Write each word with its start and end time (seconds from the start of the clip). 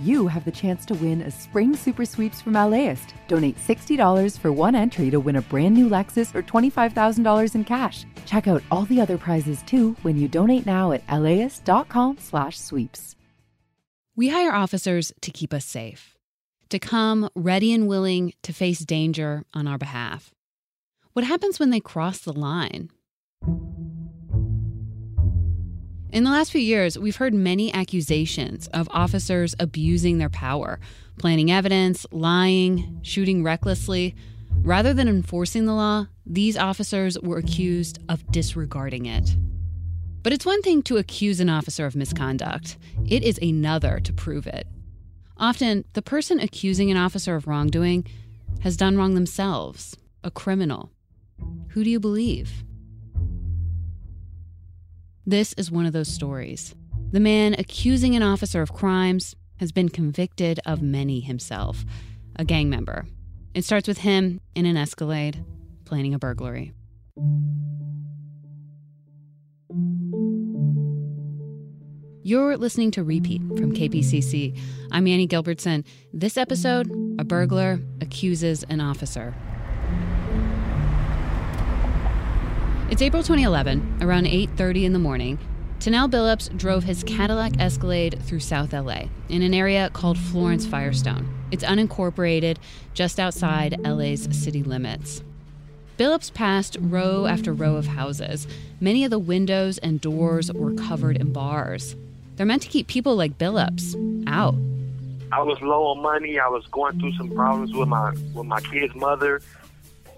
you 0.00 0.26
have 0.26 0.44
the 0.44 0.50
chance 0.50 0.84
to 0.86 0.94
win 0.94 1.20
a 1.20 1.30
spring 1.30 1.76
super 1.76 2.04
sweeps 2.04 2.40
from 2.40 2.54
LAist. 2.54 3.14
Donate 3.28 3.56
$60 3.56 4.38
for 4.38 4.50
one 4.50 4.74
entry 4.74 5.10
to 5.10 5.20
win 5.20 5.36
a 5.36 5.42
brand 5.42 5.74
new 5.74 5.88
Lexus 5.88 6.34
or 6.34 6.42
$25,000 6.42 7.54
in 7.54 7.64
cash. 7.64 8.04
Check 8.26 8.48
out 8.48 8.62
all 8.70 8.86
the 8.86 9.00
other 9.00 9.18
prizes 9.18 9.62
too 9.62 9.94
when 10.02 10.16
you 10.16 10.26
donate 10.26 10.66
now 10.66 10.92
at 10.92 11.08
laist.com/sweeps. 11.08 13.16
We 14.16 14.28
hire 14.28 14.52
officers 14.52 15.12
to 15.20 15.30
keep 15.30 15.54
us 15.54 15.64
safe, 15.64 16.18
to 16.68 16.78
come 16.78 17.30
ready 17.34 17.72
and 17.72 17.88
willing 17.88 18.34
to 18.42 18.52
face 18.52 18.80
danger 18.80 19.44
on 19.54 19.66
our 19.66 19.78
behalf. 19.78 20.34
What 21.12 21.24
happens 21.24 21.58
when 21.58 21.70
they 21.70 21.80
cross 21.80 22.20
the 22.20 22.32
line? 22.32 22.90
In 26.12 26.24
the 26.24 26.30
last 26.30 26.50
few 26.50 26.60
years, 26.60 26.98
we've 26.98 27.16
heard 27.16 27.32
many 27.32 27.72
accusations 27.72 28.66
of 28.68 28.88
officers 28.90 29.54
abusing 29.60 30.18
their 30.18 30.28
power, 30.28 30.80
planting 31.18 31.52
evidence, 31.52 32.04
lying, 32.10 32.98
shooting 33.02 33.44
recklessly. 33.44 34.16
Rather 34.62 34.92
than 34.92 35.06
enforcing 35.06 35.66
the 35.66 35.72
law, 35.72 36.06
these 36.26 36.56
officers 36.56 37.16
were 37.20 37.38
accused 37.38 38.00
of 38.08 38.28
disregarding 38.32 39.06
it. 39.06 39.36
But 40.24 40.32
it's 40.32 40.44
one 40.44 40.62
thing 40.62 40.82
to 40.82 40.96
accuse 40.96 41.38
an 41.38 41.48
officer 41.48 41.86
of 41.86 41.94
misconduct, 41.94 42.76
it 43.06 43.22
is 43.22 43.38
another 43.38 44.00
to 44.00 44.12
prove 44.12 44.48
it. 44.48 44.66
Often, 45.36 45.84
the 45.92 46.02
person 46.02 46.40
accusing 46.40 46.90
an 46.90 46.96
officer 46.96 47.36
of 47.36 47.46
wrongdoing 47.46 48.04
has 48.62 48.76
done 48.76 48.96
wrong 48.98 49.14
themselves, 49.14 49.96
a 50.24 50.30
criminal. 50.32 50.90
Who 51.68 51.84
do 51.84 51.88
you 51.88 52.00
believe? 52.00 52.64
This 55.30 55.52
is 55.52 55.70
one 55.70 55.86
of 55.86 55.92
those 55.92 56.08
stories. 56.08 56.74
The 57.12 57.20
man 57.20 57.54
accusing 57.56 58.16
an 58.16 58.22
officer 58.24 58.62
of 58.62 58.72
crimes 58.72 59.36
has 59.60 59.70
been 59.70 59.88
convicted 59.88 60.58
of 60.66 60.82
many 60.82 61.20
himself, 61.20 61.84
a 62.34 62.44
gang 62.44 62.68
member. 62.68 63.06
It 63.54 63.64
starts 63.64 63.86
with 63.86 63.98
him 63.98 64.40
in 64.56 64.66
an 64.66 64.76
Escalade 64.76 65.44
planning 65.84 66.14
a 66.14 66.18
burglary. 66.18 66.72
You're 72.24 72.56
listening 72.56 72.90
to 72.90 73.04
Repeat 73.04 73.40
from 73.56 73.72
KPCC. 73.72 74.58
I'm 74.90 75.06
Annie 75.06 75.28
Gilbertson. 75.28 75.84
This 76.12 76.36
episode, 76.36 76.90
a 77.20 77.24
burglar 77.24 77.78
accuses 78.00 78.64
an 78.64 78.80
officer. 78.80 79.36
It's 82.90 83.02
April 83.02 83.22
2011, 83.22 83.98
around 84.02 84.26
8:30 84.26 84.84
in 84.84 84.92
the 84.92 84.98
morning. 84.98 85.38
Tanel 85.78 86.10
Billups 86.10 86.54
drove 86.58 86.82
his 86.82 87.04
Cadillac 87.04 87.52
Escalade 87.60 88.18
through 88.24 88.40
South 88.40 88.72
LA 88.72 89.04
in 89.28 89.42
an 89.42 89.54
area 89.54 89.90
called 89.92 90.18
Florence 90.18 90.66
Firestone. 90.66 91.28
It's 91.52 91.62
unincorporated, 91.62 92.56
just 92.92 93.20
outside 93.20 93.78
LA's 93.84 94.28
city 94.32 94.64
limits. 94.64 95.22
Billups 95.98 96.34
passed 96.34 96.78
row 96.80 97.26
after 97.26 97.52
row 97.52 97.76
of 97.76 97.86
houses. 97.86 98.48
Many 98.80 99.04
of 99.04 99.10
the 99.12 99.20
windows 99.20 99.78
and 99.78 100.00
doors 100.00 100.52
were 100.52 100.74
covered 100.74 101.16
in 101.16 101.32
bars. 101.32 101.94
They're 102.34 102.44
meant 102.44 102.62
to 102.62 102.68
keep 102.68 102.88
people 102.88 103.14
like 103.14 103.38
Billups 103.38 103.94
out. 104.26 104.56
I 105.30 105.42
was 105.42 105.62
low 105.62 105.86
on 105.86 106.02
money. 106.02 106.40
I 106.40 106.48
was 106.48 106.66
going 106.72 106.98
through 106.98 107.12
some 107.12 107.30
problems 107.30 107.72
with 107.72 107.86
my 107.86 108.10
with 108.34 108.46
my 108.46 108.60
kid's 108.60 108.96
mother 108.96 109.40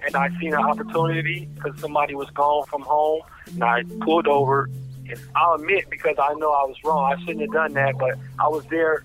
and 0.06 0.16
I 0.16 0.28
seen 0.40 0.54
an 0.54 0.60
opportunity 0.60 1.48
because 1.54 1.78
somebody 1.80 2.14
was 2.14 2.30
gone 2.30 2.66
from 2.66 2.82
home, 2.82 3.22
and 3.46 3.62
I 3.62 3.84
pulled 4.00 4.26
over. 4.26 4.68
And 5.08 5.18
I'll 5.34 5.54
admit, 5.54 5.90
because 5.90 6.16
I 6.18 6.34
know 6.34 6.50
I 6.52 6.64
was 6.64 6.76
wrong, 6.84 7.12
I 7.12 7.20
shouldn't 7.20 7.40
have 7.40 7.52
done 7.52 7.72
that, 7.74 7.98
but 7.98 8.18
I 8.38 8.48
was 8.48 8.64
there 8.66 9.04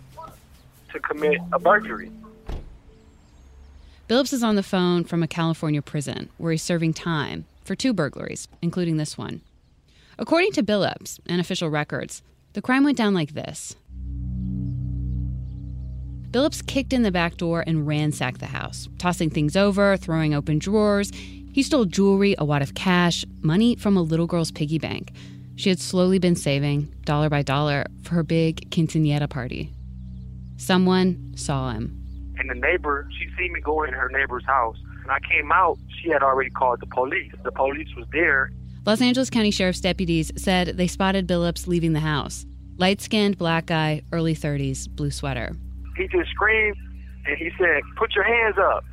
to 0.91 0.99
commit 0.99 1.39
a 1.51 1.59
burglary. 1.59 2.11
Billups 4.07 4.31
is 4.31 4.43
on 4.43 4.55
the 4.55 4.63
phone 4.63 5.03
from 5.03 5.21
a 5.21 5.27
California 5.27 5.81
prison 5.81 6.29
where 6.37 6.53
he's 6.53 6.63
serving 6.63 6.93
time 6.93 7.45
for 7.65 7.75
two 7.75 7.91
burglaries, 7.91 8.47
including 8.61 8.95
this 8.97 9.17
one. 9.17 9.41
According 10.17 10.53
to 10.53 10.63
Billups 10.63 11.19
and 11.27 11.41
official 11.41 11.69
records, 11.69 12.21
the 12.53 12.61
crime 12.61 12.85
went 12.85 12.97
down 12.97 13.13
like 13.13 13.33
this 13.33 13.75
Billups 16.31 16.65
kicked 16.67 16.91
in 16.91 17.03
the 17.03 17.11
back 17.11 17.37
door 17.37 17.63
and 17.65 17.87
ransacked 17.87 18.41
the 18.41 18.47
house, 18.47 18.89
tossing 18.97 19.29
things 19.29 19.55
over, 19.55 19.95
throwing 19.95 20.33
open 20.33 20.59
drawers. 20.59 21.09
He 21.53 21.63
stole 21.63 21.85
jewelry, 21.85 22.35
a 22.37 22.43
wad 22.43 22.61
of 22.61 22.75
cash, 22.75 23.23
money 23.41 23.77
from 23.77 23.95
a 23.95 24.01
little 24.01 24.27
girl's 24.27 24.51
piggy 24.51 24.77
bank. 24.77 25.13
She 25.55 25.69
had 25.69 25.79
slowly 25.79 26.19
been 26.19 26.35
saving, 26.35 26.93
dollar 27.05 27.29
by 27.29 27.43
dollar, 27.43 27.85
for 28.03 28.15
her 28.15 28.23
big 28.23 28.69
quinceanera 28.71 29.29
party. 29.29 29.71
Someone 30.57 31.33
saw 31.37 31.71
him. 31.71 31.97
And 32.37 32.49
the 32.49 32.55
neighbor, 32.55 33.07
she 33.17 33.29
seen 33.37 33.53
me 33.53 33.61
go 33.61 33.83
in 33.83 33.93
her 33.93 34.09
neighbor's 34.09 34.45
house. 34.45 34.77
And 35.03 35.11
I 35.11 35.19
came 35.21 35.49
out, 35.53 35.79
she 36.01 36.09
had 36.09 36.23
already 36.23 36.49
called 36.49 36.81
the 36.81 36.87
police. 36.87 37.31
The 37.43 37.51
police 37.53 37.89
was 37.95 38.05
there. 38.11 38.51
Los 38.85 39.01
Angeles 39.01 39.29
County 39.29 39.51
Sheriff's 39.51 39.81
deputies 39.81 40.31
said 40.35 40.75
they 40.77 40.87
spotted 40.87 41.25
Billups 41.25 41.67
leaving 41.67 41.93
the 41.93 42.01
house. 42.01 42.45
Light 42.75 42.99
skinned 42.99 43.37
black 43.37 43.65
guy, 43.65 44.01
early 44.11 44.35
30s, 44.35 44.89
blue 44.89 45.09
sweater 45.09 45.55
he 45.97 46.07
just 46.07 46.29
screamed 46.31 46.77
and 47.25 47.37
he 47.37 47.51
said, 47.57 47.81
Put 47.97 48.15
your 48.15 48.23
hands 48.23 48.57
up. 48.57 48.83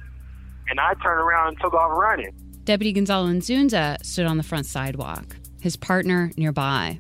And 0.69 0.81
I 0.81 0.95
turned 0.95 1.21
around 1.21 1.49
and 1.49 1.61
took 1.61 1.75
off 1.75 1.91
running. 1.97 2.33
Deputy 2.65 2.93
Gonzalo 2.93 3.29
Inzunza 3.29 4.03
stood 4.05 4.27
on 4.27 4.39
the 4.39 4.43
front 4.43 4.67
sidewalk, 4.67 5.37
his 5.61 5.77
partner 5.77 6.33
nearby. 6.37 6.99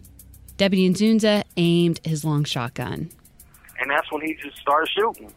Deputy 0.56 0.88
Inzunza 0.88 1.42
aimed 1.56 2.00
his 2.04 2.24
long 2.24 2.44
shotgun. 2.44 3.10
And 3.80 3.90
that's 3.90 4.10
when 4.12 4.22
he 4.22 4.34
just 4.34 4.58
started 4.58 4.88
shooting. 4.90 5.32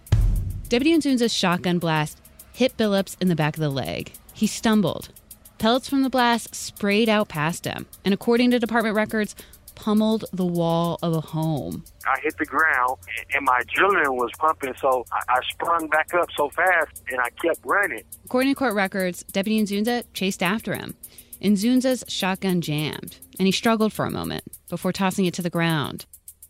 Deputy 0.70 0.96
Inzunza's 0.96 1.34
shotgun 1.34 1.80
blast 1.80 2.20
hit 2.54 2.76
Billups 2.76 3.16
in 3.22 3.30
the 3.30 3.36
back 3.36 3.56
of 3.56 3.62
the 3.62 3.70
leg. 3.70 4.12
He 4.34 4.48
stumbled. 4.48 5.10
Pellets 5.58 5.90
from 5.90 6.04
the 6.04 6.10
blast 6.10 6.54
sprayed 6.54 7.10
out 7.10 7.30
past 7.30 7.66
him, 7.66 7.88
and 8.06 8.14
according 8.14 8.52
to 8.52 8.60
department 8.60 8.96
records, 8.96 9.36
pummeled 9.78 10.26
the 10.34 10.46
wall 10.46 10.98
of 11.04 11.14
a 11.14 11.22
home. 11.22 11.84
I 12.06 12.20
hit 12.22 12.38
the 12.38 12.46
ground 12.46 12.98
and 13.34 13.46
my 13.46 13.62
adrenaline 13.62 14.16
was 14.16 14.32
pumping, 14.38 14.74
so 14.82 15.06
I, 15.12 15.40
sprung 15.52 15.88
back 15.88 16.14
up 16.16 16.30
so 16.36 16.50
fast 16.50 17.04
and 17.10 17.20
I 17.22 17.30
kept 17.30 17.60
running. 17.64 18.04
According 18.26 18.52
to 18.52 18.56
court 18.56 18.74
records, 18.74 19.24
Deputy 19.24 19.64
Inzunza 19.64 20.04
chased 20.14 20.42
after 20.42 20.76
him. 20.76 20.96
Inzunza's 21.42 22.04
shotgun 22.08 22.62
jammed, 22.62 23.18
and 23.38 23.46
he 23.46 23.52
struggled 23.52 23.94
for 23.94 24.06
a 24.06 24.12
moment 24.12 24.44
before 24.70 24.92
tossing 24.92 25.26
it 25.26 25.36
to 25.36 25.44
the 25.44 25.52
ground. 25.52 26.06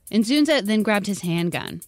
Inzunza 0.09 0.61
then 0.63 0.81
grabbed 0.81 1.07
his 1.07 1.21
handgun. 1.21 1.81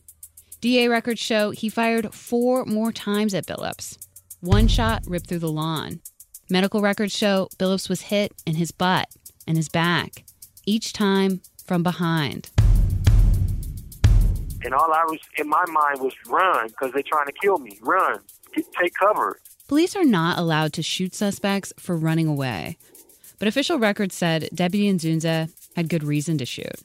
DA 0.59 0.89
records 0.89 1.21
show 1.21 1.51
he 1.51 1.69
fired 1.69 2.13
four 2.13 2.66
more 2.66 2.91
times 2.91 3.33
at 3.33 3.47
Billups. 3.47 3.97
One 4.41 4.67
shot 4.67 5.03
ripped 5.07 5.27
through 5.27 5.39
the 5.39 5.51
lawn. 5.51 6.01
Medical 6.50 6.81
records 6.81 7.16
show 7.16 7.47
Billups 7.57 7.88
was 7.88 8.01
hit 8.01 8.33
in 8.45 8.56
his 8.56 8.71
butt 8.71 9.07
and 9.47 9.56
his 9.56 9.69
back 9.69 10.25
each 10.69 10.94
time 10.94 11.41
from 11.66 11.81
behind. 11.81 12.50
And 14.63 14.74
all 14.74 14.91
I 14.94 15.03
was 15.06 15.19
in 15.38 15.50
my 15.50 15.63
mind 15.68 16.02
was 16.02 16.13
run 16.28 16.68
because 16.68 16.91
they're 16.94 17.02
trying 17.02 17.25
to 17.25 17.31
kill 17.31 17.57
me. 17.57 17.80
Run, 17.81 18.19
take 18.80 18.94
cover. 18.94 19.40
Police 19.68 19.96
are 19.96 20.06
not 20.06 20.38
allowed 20.38 20.74
to 20.74 20.84
shoot 20.84 21.16
suspects 21.16 21.74
for 21.80 21.96
running 21.97 22.28
away. 22.28 22.78
But 23.40 23.47
official 23.47 23.80
records 23.80 24.16
said 24.16 24.50
Deputy 24.53 24.91
Inzunza 24.91 25.50
had 25.75 25.90
good 25.90 26.03
reason 26.03 26.38
to 26.38 26.46
shoot. 26.46 26.75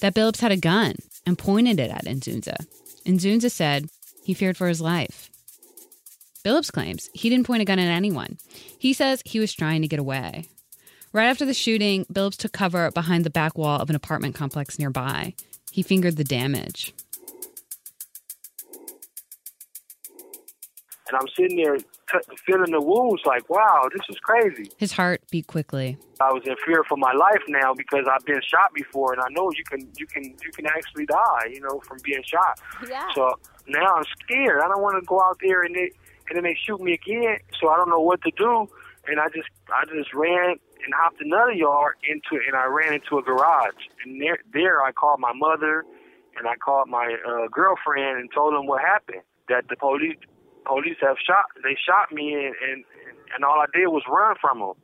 That 0.00 0.14
Billups 0.14 0.40
had 0.40 0.52
a 0.52 0.56
gun 0.56 0.96
and 1.24 1.38
pointed 1.38 1.78
it 1.78 1.90
at 1.90 2.04
Inzunza. 2.04 2.66
Inzunza 3.06 3.50
said 3.50 3.88
he 4.24 4.34
feared 4.34 4.56
for 4.56 4.68
his 4.68 4.80
life. 4.80 5.30
Billups 6.44 6.72
claims 6.72 7.08
he 7.14 7.30
didn't 7.30 7.46
point 7.46 7.62
a 7.62 7.64
gun 7.64 7.78
at 7.78 7.96
anyone. 7.96 8.36
He 8.78 8.92
says 8.92 9.22
he 9.24 9.38
was 9.38 9.54
trying 9.54 9.82
to 9.82 9.88
get 9.88 10.00
away. 10.00 10.48
Right 11.12 11.26
after 11.26 11.44
the 11.44 11.52
shooting, 11.54 12.06
Billups 12.06 12.38
took 12.38 12.52
cover 12.52 12.90
behind 12.90 13.24
the 13.24 13.30
back 13.30 13.58
wall 13.58 13.78
of 13.78 13.90
an 13.90 13.96
apartment 13.96 14.34
complex 14.34 14.78
nearby. 14.78 15.34
He 15.70 15.82
fingered 15.82 16.16
the 16.16 16.24
damage. 16.24 16.94
And 21.08 21.20
I'm 21.20 21.28
sitting 21.36 21.58
there 21.58 21.76
t- 21.76 22.36
feeling 22.46 22.72
the 22.72 22.80
wounds 22.80 23.20
like, 23.26 23.50
wow, 23.50 23.86
this 23.92 24.00
is 24.08 24.16
crazy. 24.20 24.70
His 24.78 24.92
heart 24.92 25.20
beat 25.30 25.46
quickly. 25.46 25.98
I 26.20 26.32
was 26.32 26.42
in 26.46 26.54
fear 26.64 26.82
for 26.88 26.96
my 26.96 27.12
life 27.12 27.42
now 27.48 27.74
because 27.74 28.06
I've 28.10 28.24
been 28.24 28.40
shot 28.40 28.72
before, 28.74 29.12
and 29.12 29.20
I 29.20 29.26
know 29.30 29.50
you 29.54 29.64
can 29.64 29.86
you 29.98 30.06
can 30.06 30.24
you 30.24 30.50
can 30.54 30.64
actually 30.66 31.04
die, 31.04 31.48
you 31.52 31.60
know, 31.60 31.80
from 31.80 31.98
being 32.02 32.22
shot. 32.24 32.58
Yeah. 32.88 33.06
So 33.14 33.34
now 33.68 33.96
I'm 33.96 34.04
scared. 34.22 34.62
I 34.64 34.68
don't 34.68 34.80
want 34.80 35.02
to 35.02 35.06
go 35.06 35.20
out 35.20 35.36
there 35.42 35.62
and 35.62 35.74
they 35.74 35.90
and 36.28 36.36
then 36.36 36.44
they 36.44 36.56
shoot 36.64 36.80
me 36.80 36.94
again. 36.94 37.36
So 37.60 37.68
I 37.68 37.76
don't 37.76 37.90
know 37.90 38.00
what 38.00 38.22
to 38.22 38.30
do, 38.38 38.66
and 39.06 39.20
I 39.20 39.26
just 39.28 39.48
I 39.68 39.84
just 39.94 40.14
ran 40.14 40.56
and 40.84 40.94
hopped 40.94 41.20
another 41.20 41.52
yard 41.52 41.94
into 42.08 42.42
and 42.46 42.56
I 42.56 42.66
ran 42.66 42.94
into 42.94 43.18
a 43.18 43.22
garage. 43.22 43.82
And 44.04 44.20
there, 44.20 44.38
there 44.52 44.82
I 44.82 44.92
called 44.92 45.20
my 45.20 45.32
mother 45.34 45.84
and 46.36 46.46
I 46.48 46.56
called 46.56 46.88
my 46.88 47.16
uh, 47.26 47.48
girlfriend 47.50 48.18
and 48.18 48.30
told 48.34 48.54
them 48.54 48.66
what 48.66 48.80
happened. 48.80 49.22
That 49.48 49.64
the 49.68 49.76
police 49.76 50.16
police 50.64 50.96
have 51.00 51.16
shot 51.26 51.46
they 51.64 51.76
shot 51.86 52.12
me 52.12 52.34
and, 52.34 52.54
and 52.70 52.84
and 53.34 53.44
all 53.44 53.58
I 53.60 53.66
did 53.74 53.88
was 53.88 54.02
run 54.08 54.36
from 54.40 54.60
them. 54.60 54.74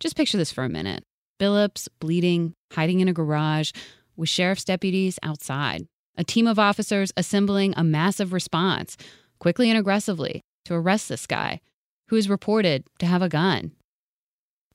Just 0.00 0.16
picture 0.16 0.38
this 0.38 0.52
for 0.52 0.64
a 0.64 0.68
minute. 0.68 1.02
Billups 1.40 1.88
bleeding, 1.98 2.54
hiding 2.72 3.00
in 3.00 3.08
a 3.08 3.12
garage 3.12 3.72
with 4.16 4.28
sheriff's 4.28 4.64
deputies 4.64 5.18
outside. 5.22 5.86
a 6.18 6.24
team 6.24 6.48
of 6.48 6.58
officers 6.58 7.12
assembling 7.16 7.72
a 7.76 7.84
massive 7.84 8.32
response, 8.32 8.96
quickly 9.38 9.70
and 9.70 9.78
aggressively, 9.78 10.42
to 10.64 10.74
arrest 10.74 11.08
this 11.08 11.26
guy, 11.26 11.60
who 12.08 12.16
is 12.16 12.28
reported 12.28 12.84
to 12.98 13.06
have 13.06 13.22
a 13.22 13.28
gun. 13.28 13.72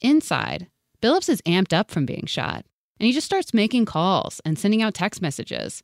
Inside, 0.01 0.67
Billups 1.01 1.29
is 1.29 1.41
amped 1.41 1.73
up 1.73 1.91
from 1.91 2.05
being 2.05 2.25
shot, 2.25 2.65
and 2.99 3.07
he 3.07 3.11
just 3.11 3.25
starts 3.25 3.53
making 3.53 3.85
calls 3.85 4.41
and 4.45 4.57
sending 4.57 4.81
out 4.81 4.93
text 4.93 5.21
messages. 5.21 5.83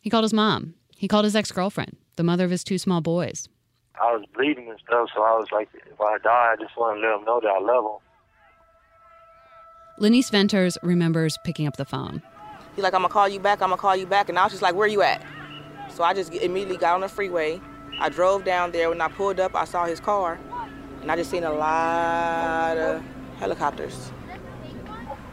He 0.00 0.10
called 0.10 0.24
his 0.24 0.32
mom. 0.32 0.74
He 0.96 1.08
called 1.08 1.24
his 1.24 1.36
ex 1.36 1.52
girlfriend, 1.52 1.96
the 2.16 2.24
mother 2.24 2.44
of 2.44 2.50
his 2.50 2.64
two 2.64 2.78
small 2.78 3.00
boys. 3.00 3.48
I 4.00 4.12
was 4.12 4.24
bleeding 4.34 4.68
and 4.68 4.78
stuff, 4.86 5.08
so 5.14 5.22
I 5.22 5.32
was 5.32 5.48
like, 5.52 5.68
if 5.74 6.00
I 6.00 6.18
die, 6.18 6.54
I 6.54 6.56
just 6.62 6.76
want 6.76 6.98
to 6.98 7.00
let 7.08 7.16
them 7.16 7.24
know 7.24 7.40
that 7.40 7.48
I 7.48 7.60
love 7.60 7.84
them. 7.84 7.98
Lenice 9.98 10.30
Venters 10.30 10.78
remembers 10.82 11.36
picking 11.44 11.66
up 11.66 11.76
the 11.76 11.84
phone. 11.84 12.22
He's 12.76 12.84
like, 12.84 12.94
I'm 12.94 13.02
gonna 13.02 13.12
call 13.12 13.28
you 13.28 13.40
back, 13.40 13.60
I'm 13.60 13.70
gonna 13.70 13.80
call 13.80 13.96
you 13.96 14.06
back. 14.06 14.28
And 14.28 14.38
I 14.38 14.44
was 14.44 14.52
just 14.52 14.62
like, 14.62 14.76
where 14.76 14.86
you 14.86 15.02
at? 15.02 15.24
So 15.90 16.04
I 16.04 16.14
just 16.14 16.32
immediately 16.32 16.76
got 16.76 16.94
on 16.94 17.00
the 17.00 17.08
freeway. 17.08 17.60
I 17.98 18.08
drove 18.08 18.44
down 18.44 18.70
there. 18.70 18.88
When 18.88 19.00
I 19.00 19.08
pulled 19.08 19.40
up, 19.40 19.56
I 19.56 19.64
saw 19.64 19.86
his 19.86 19.98
car. 19.98 20.38
And 21.02 21.10
I 21.10 21.16
just 21.16 21.30
seen 21.30 21.44
a 21.44 21.52
lot 21.52 22.76
of 22.76 23.02
helicopters. 23.38 24.12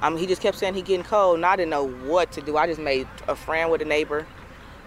Um, 0.01 0.17
he 0.17 0.27
just 0.27 0.41
kept 0.41 0.57
saying 0.57 0.73
he 0.75 0.81
getting 0.81 1.03
cold, 1.03 1.37
and 1.37 1.45
I 1.45 1.55
didn't 1.55 1.71
know 1.71 1.87
what 1.87 2.31
to 2.33 2.41
do. 2.41 2.57
I 2.57 2.67
just 2.67 2.79
made 2.79 3.07
a 3.27 3.35
friend 3.35 3.71
with 3.71 3.81
a 3.81 3.85
neighbor. 3.85 4.27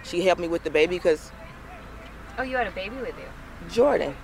She 0.05 0.23
helped 0.23 0.41
me 0.41 0.49
with 0.49 0.65
the 0.65 0.71
baby 0.71 0.97
because. 0.97 1.33
Oh, 2.39 2.43
you 2.43 2.57
had 2.57 2.67
a 2.67 2.71
baby 2.71 2.97
with 2.97 3.15
you? 3.19 3.71
Jordan. 3.71 4.15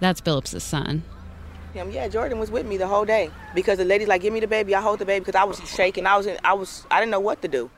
That's 0.00 0.20
Billups' 0.20 0.60
son. 0.60 1.04
Him, 1.72 1.90
yeah, 1.90 2.08
Jordan 2.08 2.38
was 2.38 2.50
with 2.50 2.66
me 2.66 2.76
the 2.76 2.86
whole 2.86 3.04
day 3.04 3.30
because 3.54 3.78
the 3.78 3.84
lady's 3.84 4.08
like, 4.08 4.22
"Give 4.22 4.32
me 4.32 4.40
the 4.40 4.46
baby." 4.46 4.74
I 4.74 4.80
hold 4.80 4.98
the 4.98 5.06
baby 5.06 5.20
because 5.20 5.36
I 5.36 5.44
was 5.44 5.58
shaking. 5.70 6.04
I 6.04 6.16
was, 6.16 6.26
in, 6.26 6.36
I 6.42 6.52
was, 6.52 6.84
I 6.90 6.98
didn't 6.98 7.12
know 7.12 7.20
what 7.20 7.40
to 7.42 7.48
do. 7.48 7.70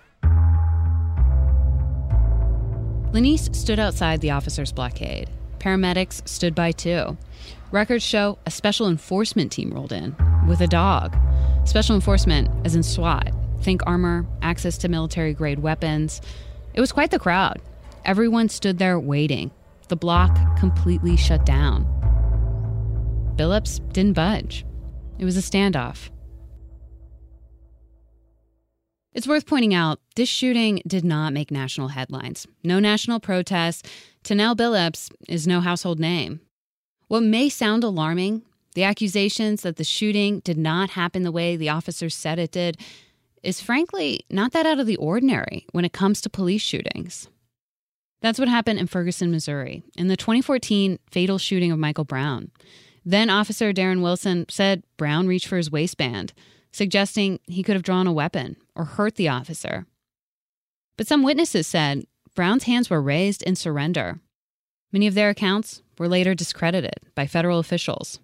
Lenice 3.13 3.51
stood 3.53 3.79
outside 3.79 4.23
the 4.23 4.31
officer's 4.31 4.73
blockade. 4.73 5.29
Paramedics 5.63 6.27
stood 6.27 6.57
by 6.57 6.73
too. 6.73 7.17
Records 7.71 8.03
show 8.03 8.37
a 8.47 8.51
special 8.51 8.89
enforcement 8.89 9.53
team 9.53 9.71
rolled 9.71 9.93
in 9.93 10.17
with 10.49 10.61
a 10.61 10.67
dog. 10.67 11.17
Special 11.65 11.95
enforcement, 11.95 12.51
as 12.67 12.75
in 12.75 12.83
SWAT, 12.83 13.33
think 13.61 13.81
armor, 13.87 14.27
access 14.43 14.77
to 14.79 14.89
military 14.89 15.33
grade 15.33 15.61
weapons. 15.61 16.21
It 16.75 16.81
was 16.81 16.91
quite 16.91 17.13
the 17.13 17.19
crowd. 17.19 17.63
Everyone 18.05 18.49
stood 18.49 18.79
there 18.79 18.99
waiting. 18.99 19.53
The 19.87 19.95
block 19.95 20.59
completely 20.59 21.17
shut 21.17 21.47
down. 21.47 21.87
Billups 23.37 23.81
didn't 23.93 24.15
budge. 24.15 24.67
It 25.19 25.25
was 25.25 25.37
a 25.37 25.41
standoff. 25.41 26.11
It's 29.15 29.29
worth 29.29 29.47
pointing 29.47 29.75
out 29.75 30.01
this 30.17 30.29
shooting 30.29 30.81
did 30.87 31.05
not 31.05 31.33
make 31.33 31.51
national 31.51 31.89
headlines. 31.89 32.47
No 32.65 32.81
national 32.81 33.21
protests. 33.21 33.89
Tanel 34.25 34.57
Billups 34.57 35.11
is 35.29 35.47
no 35.47 35.61
household 35.61 35.99
name. 35.99 36.41
What 37.09 37.23
may 37.23 37.49
sound 37.49 37.83
alarming, 37.85 38.43
the 38.75 38.85
accusations 38.85 39.63
that 39.63 39.77
the 39.77 39.85
shooting 39.85 40.41
did 40.41 40.57
not 40.57 40.91
happen 40.91 41.23
the 41.23 41.33
way 41.33 41.57
the 41.57 41.69
officers 41.69 42.15
said 42.15 42.39
it 42.39 42.53
did, 42.53 42.79
is 43.43 43.61
frankly 43.61 44.25
not 44.31 44.53
that 44.53 44.67
out 44.67 44.79
of 44.79 44.87
the 44.87 44.97
ordinary 44.97 45.67
when 45.73 45.85
it 45.85 45.93
comes 45.93 46.21
to 46.21 46.31
police 46.31 46.63
shootings. 46.63 47.29
That's 48.21 48.39
what 48.39 48.49
happened 48.49 48.79
in 48.79 48.87
Ferguson, 48.87 49.33
Missouri, 49.33 49.83
in 49.97 50.07
the 50.07 50.17
2014 50.17 51.01
fatal 51.11 51.39
shooting 51.39 51.73
of 51.73 51.79
Michael 51.79 52.05
Brown. 52.05 52.53
Then 53.05 53.29
Officer 53.29 53.73
Darren 53.73 54.01
Wilson 54.01 54.47
said 54.49 54.85
Brown 54.97 55.27
reached 55.27 55.49
for 55.49 55.57
his 55.57 55.73
waistband, 55.73 56.33
suggesting 56.71 57.41
he 57.47 57.65
could 57.65 57.75
have 57.75 57.83
drawn 57.83 58.07
a 58.07 58.13
weapon 58.13 58.57
or 58.77 58.85
hurt 58.85 59.17
the 59.17 59.29
officer. 59.29 59.87
But 60.97 61.09
some 61.09 61.25
witnesses 61.25 61.67
said 61.67 62.07
Brown's 62.35 62.65
hands 62.65 62.89
were 62.89 63.03
raised 63.03 63.43
in 63.43 63.57
surrender. 63.57 64.19
Many 64.91 65.07
of 65.07 65.13
their 65.13 65.29
accounts 65.29 65.83
were 65.99 66.09
later 66.09 66.35
discredited 66.35 66.95
by 67.15 67.27
federal 67.27 67.59
officials. 67.59 68.21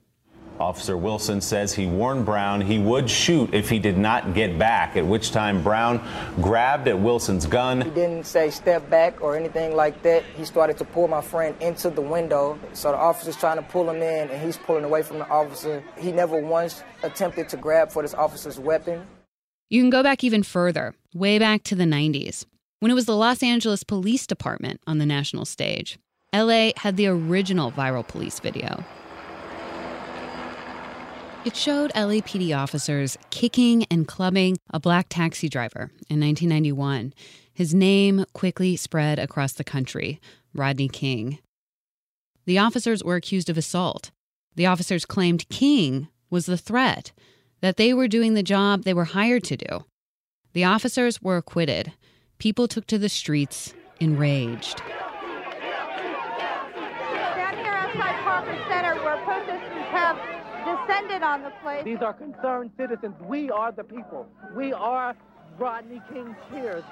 Officer 0.59 0.97
Wilson 0.97 1.43
says 1.43 1.75
he 1.75 1.87
warned 1.87 2.25
Brown 2.25 2.63
he 2.63 2.79
would 2.79 3.09
shoot 3.11 3.53
if 3.53 3.69
he 3.69 3.79
did 3.79 3.99
not 3.99 4.33
get 4.35 4.59
back, 4.59 4.97
at 4.97 5.07
which 5.07 5.31
time 5.31 5.63
Brown 5.63 6.01
grabbed 6.41 6.89
at 6.89 6.99
Wilson's 6.99 7.45
gun. 7.45 7.83
He 7.83 7.91
didn't 7.91 8.25
say 8.25 8.49
step 8.49 8.89
back 8.89 9.21
or 9.21 9.37
anything 9.37 9.77
like 9.77 10.03
that. 10.03 10.25
He 10.37 10.45
started 10.47 10.79
to 10.79 10.87
pull 10.87 11.07
my 11.07 11.21
friend 11.21 11.55
into 11.61 11.91
the 11.91 12.01
window. 12.01 12.59
So 12.73 12.91
the 12.91 12.97
officer's 12.97 13.37
trying 13.37 13.59
to 13.59 13.63
pull 13.63 13.89
him 13.91 14.03
in 14.03 14.31
and 14.31 14.43
he's 14.43 14.57
pulling 14.57 14.85
away 14.85 15.03
from 15.03 15.19
the 15.19 15.29
officer. 15.29 15.85
He 15.99 16.13
never 16.13 16.41
once 16.41 16.83
attempted 17.03 17.51
to 17.51 17.59
grab 17.59 17.93
for 17.93 18.01
this 18.01 18.15
officer's 18.15 18.59
weapon. 18.59 19.07
You 19.69 19.83
can 19.83 19.91
go 19.91 20.03
back 20.03 20.25
even 20.25 20.43
further, 20.43 20.95
way 21.15 21.39
back 21.39 21.63
to 21.65 21.75
the 21.75 21.85
90s, 21.85 22.47
when 22.81 22.91
it 22.91 22.95
was 22.95 23.07
the 23.07 23.17
Los 23.17 23.43
Angeles 23.43 23.83
Police 23.83 24.27
Department 24.27 24.81
on 24.87 24.99
the 24.99 25.07
national 25.07 25.45
stage. 25.45 25.99
LA 26.35 26.71
had 26.77 26.97
the 26.97 27.07
original 27.07 27.73
viral 27.73 28.07
police 28.07 28.39
video. 28.41 28.85
It 31.45 31.57
showed 31.57 31.93
LAPD 31.93 32.57
officers 32.57 33.17
kicking 33.31 33.85
and 33.91 34.07
clubbing 34.07 34.59
a 34.71 34.79
black 34.81 35.07
taxi 35.09 35.49
driver 35.49 35.91
in 36.11 36.21
1991. 36.21 37.15
His 37.55 37.75
name 37.75 38.25
quickly 38.35 38.77
spread 38.77 39.19
across 39.19 39.53
the 39.53 39.65
country 39.65 40.21
Rodney 40.55 40.89
King. 40.89 41.39
The 42.45 42.59
officers 42.59 43.03
were 43.03 43.17
accused 43.17 43.49
of 43.49 43.57
assault. 43.57 44.11
The 44.57 44.67
officers 44.67 45.05
claimed 45.05 45.49
King 45.49 46.09
was 46.31 46.47
the 46.47 46.59
threat, 46.59 47.13
that 47.61 47.77
they 47.77 47.93
were 47.93 48.09
doing 48.09 48.35
the 48.35 48.43
job 48.43 48.85
they 48.85 48.95
were 48.95 49.05
hired 49.05 49.45
to 49.45 49.57
do. 49.57 49.85
The 50.53 50.65
officers 50.65 51.21
were 51.21 51.37
acquitted. 51.37 51.93
People 52.39 52.69
took 52.69 52.87
to 52.87 52.99
the 52.99 53.09
streets, 53.09 53.75
enraged. 53.99 54.79
Down 54.79 54.87
here 57.57 57.73
outside 57.73 58.15
Parker 58.23 58.57
Center, 58.69 58.95
where 59.03 59.17
protesters 59.25 59.83
have 59.91 60.17
descended 60.65 61.23
on 61.25 61.43
the 61.43 61.51
place. 61.63 61.83
These 61.85 61.99
are 61.99 62.13
concerned 62.13 62.71
citizens. 62.77 63.17
We 63.23 63.51
are 63.51 63.73
the 63.73 63.83
people. 63.83 64.29
We 64.55 64.73
are 64.73 65.17
Rodney 65.59 66.01
King's 66.13 66.37
peers. 66.49 66.85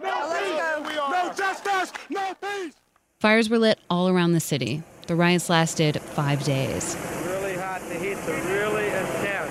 No 0.00 1.32
justice, 1.36 1.92
no 2.08 2.34
peace. 2.40 2.74
Fires 3.18 3.50
were 3.50 3.58
lit 3.58 3.80
all 3.90 4.08
around 4.08 4.30
the 4.30 4.40
city. 4.40 4.84
The 5.08 5.16
riots 5.16 5.50
lasted 5.50 6.00
five 6.00 6.44
days. 6.44 6.96
Really 7.24 7.56
hot. 7.56 7.80
The 7.88 7.94
heat's 7.94 8.24
really 8.28 8.86
intense. 8.86 9.50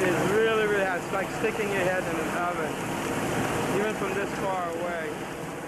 It 0.00 0.08
is 0.10 0.30
really, 0.30 0.66
really 0.68 0.84
hot. 0.84 0.98
It's 0.98 1.12
like 1.12 1.28
sticking 1.38 1.68
your 1.72 1.82
head 1.82 2.04
in 2.04 2.20
an 2.20 2.36
oven, 2.38 2.70
even 2.70 2.85
from 3.96 4.14
this 4.14 4.30
far 4.34 4.68
away. 4.70 5.10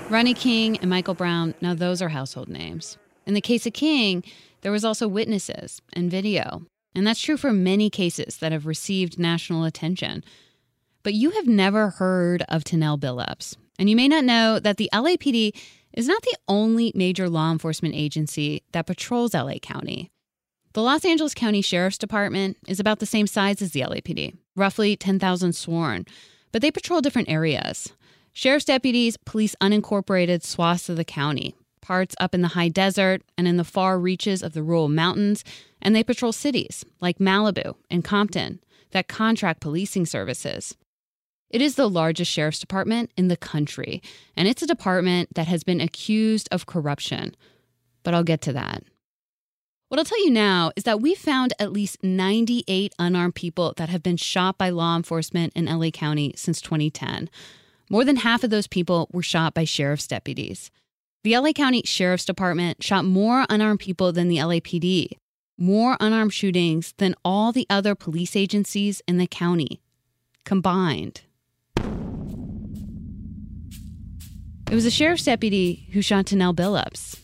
Rodney 0.08 0.34
King 0.34 0.78
and 0.78 0.90
Michael 0.90 1.14
Brown, 1.14 1.54
now 1.60 1.74
those 1.74 2.00
are 2.02 2.08
household 2.08 2.48
names. 2.48 2.98
In 3.26 3.34
the 3.34 3.40
case 3.40 3.66
of 3.66 3.72
King, 3.72 4.22
there 4.62 4.72
was 4.72 4.84
also 4.84 5.08
witnesses 5.08 5.80
and 5.92 6.10
video. 6.10 6.62
And 6.94 7.06
that's 7.06 7.20
true 7.20 7.36
for 7.36 7.52
many 7.52 7.90
cases 7.90 8.38
that 8.38 8.52
have 8.52 8.66
received 8.66 9.18
national 9.18 9.64
attention. 9.64 10.24
But 11.02 11.14
you 11.14 11.30
have 11.30 11.46
never 11.46 11.90
heard 11.90 12.42
of 12.48 12.64
Tanel 12.64 12.98
Billups. 12.98 13.56
And 13.78 13.88
you 13.88 13.96
may 13.96 14.08
not 14.08 14.24
know 14.24 14.58
that 14.58 14.76
the 14.76 14.90
LAPD 14.92 15.52
is 15.92 16.08
not 16.08 16.22
the 16.22 16.36
only 16.48 16.92
major 16.94 17.28
law 17.28 17.52
enforcement 17.52 17.94
agency 17.94 18.62
that 18.72 18.86
patrols 18.86 19.34
LA 19.34 19.54
County. 19.54 20.10
The 20.72 20.82
Los 20.82 21.04
Angeles 21.04 21.34
County 21.34 21.62
Sheriff's 21.62 21.98
Department 21.98 22.56
is 22.66 22.78
about 22.78 22.98
the 22.98 23.06
same 23.06 23.26
size 23.26 23.62
as 23.62 23.72
the 23.72 23.80
LAPD, 23.80 24.36
roughly 24.54 24.96
10,000 24.96 25.54
sworn, 25.54 26.04
but 26.52 26.62
they 26.62 26.70
patrol 26.70 27.00
different 27.00 27.28
areas. 27.28 27.92
Sheriff's 28.32 28.66
deputies 28.66 29.16
police 29.16 29.54
unincorporated 29.60 30.42
swaths 30.42 30.88
of 30.88 30.96
the 30.96 31.04
county, 31.04 31.54
parts 31.80 32.14
up 32.20 32.34
in 32.34 32.42
the 32.42 32.48
high 32.48 32.68
desert 32.68 33.22
and 33.36 33.48
in 33.48 33.56
the 33.56 33.64
far 33.64 33.98
reaches 33.98 34.42
of 34.42 34.52
the 34.52 34.62
rural 34.62 34.88
mountains, 34.88 35.44
and 35.82 35.94
they 35.94 36.04
patrol 36.04 36.32
cities 36.32 36.84
like 37.00 37.18
Malibu 37.18 37.74
and 37.90 38.04
Compton 38.04 38.60
that 38.90 39.08
contract 39.08 39.60
policing 39.60 40.06
services. 40.06 40.76
It 41.50 41.62
is 41.62 41.76
the 41.76 41.88
largest 41.88 42.30
sheriff's 42.30 42.58
department 42.58 43.10
in 43.16 43.28
the 43.28 43.36
country, 43.36 44.02
and 44.36 44.46
it's 44.46 44.62
a 44.62 44.66
department 44.66 45.34
that 45.34 45.46
has 45.46 45.64
been 45.64 45.80
accused 45.80 46.48
of 46.52 46.66
corruption. 46.66 47.34
But 48.02 48.14
I'll 48.14 48.24
get 48.24 48.42
to 48.42 48.52
that. 48.52 48.84
What 49.88 49.98
I'll 49.98 50.04
tell 50.04 50.22
you 50.22 50.30
now 50.30 50.70
is 50.76 50.84
that 50.84 51.00
we 51.00 51.14
found 51.14 51.54
at 51.58 51.72
least 51.72 52.04
98 52.04 52.94
unarmed 52.98 53.34
people 53.34 53.72
that 53.78 53.88
have 53.88 54.02
been 54.02 54.18
shot 54.18 54.58
by 54.58 54.68
law 54.68 54.94
enforcement 54.94 55.54
in 55.56 55.64
LA 55.64 55.88
County 55.88 56.34
since 56.36 56.60
2010. 56.60 57.30
More 57.90 58.04
than 58.04 58.16
half 58.16 58.44
of 58.44 58.50
those 58.50 58.66
people 58.66 59.08
were 59.12 59.22
shot 59.22 59.54
by 59.54 59.64
sheriff's 59.64 60.06
deputies. 60.06 60.70
The 61.24 61.36
LA 61.36 61.52
County 61.52 61.82
Sheriff's 61.84 62.24
Department 62.26 62.82
shot 62.82 63.04
more 63.04 63.46
unarmed 63.48 63.80
people 63.80 64.12
than 64.12 64.28
the 64.28 64.36
LAPD, 64.36 65.12
more 65.56 65.96
unarmed 65.98 66.34
shootings 66.34 66.92
than 66.98 67.14
all 67.24 67.50
the 67.50 67.66
other 67.70 67.94
police 67.94 68.36
agencies 68.36 69.00
in 69.08 69.18
the 69.18 69.26
county 69.26 69.80
combined. 70.44 71.22
It 74.70 74.74
was 74.74 74.84
a 74.84 74.90
sheriff's 74.90 75.24
deputy 75.24 75.88
who 75.92 76.02
shot 76.02 76.26
Tanel 76.26 76.54
Billups. 76.54 77.18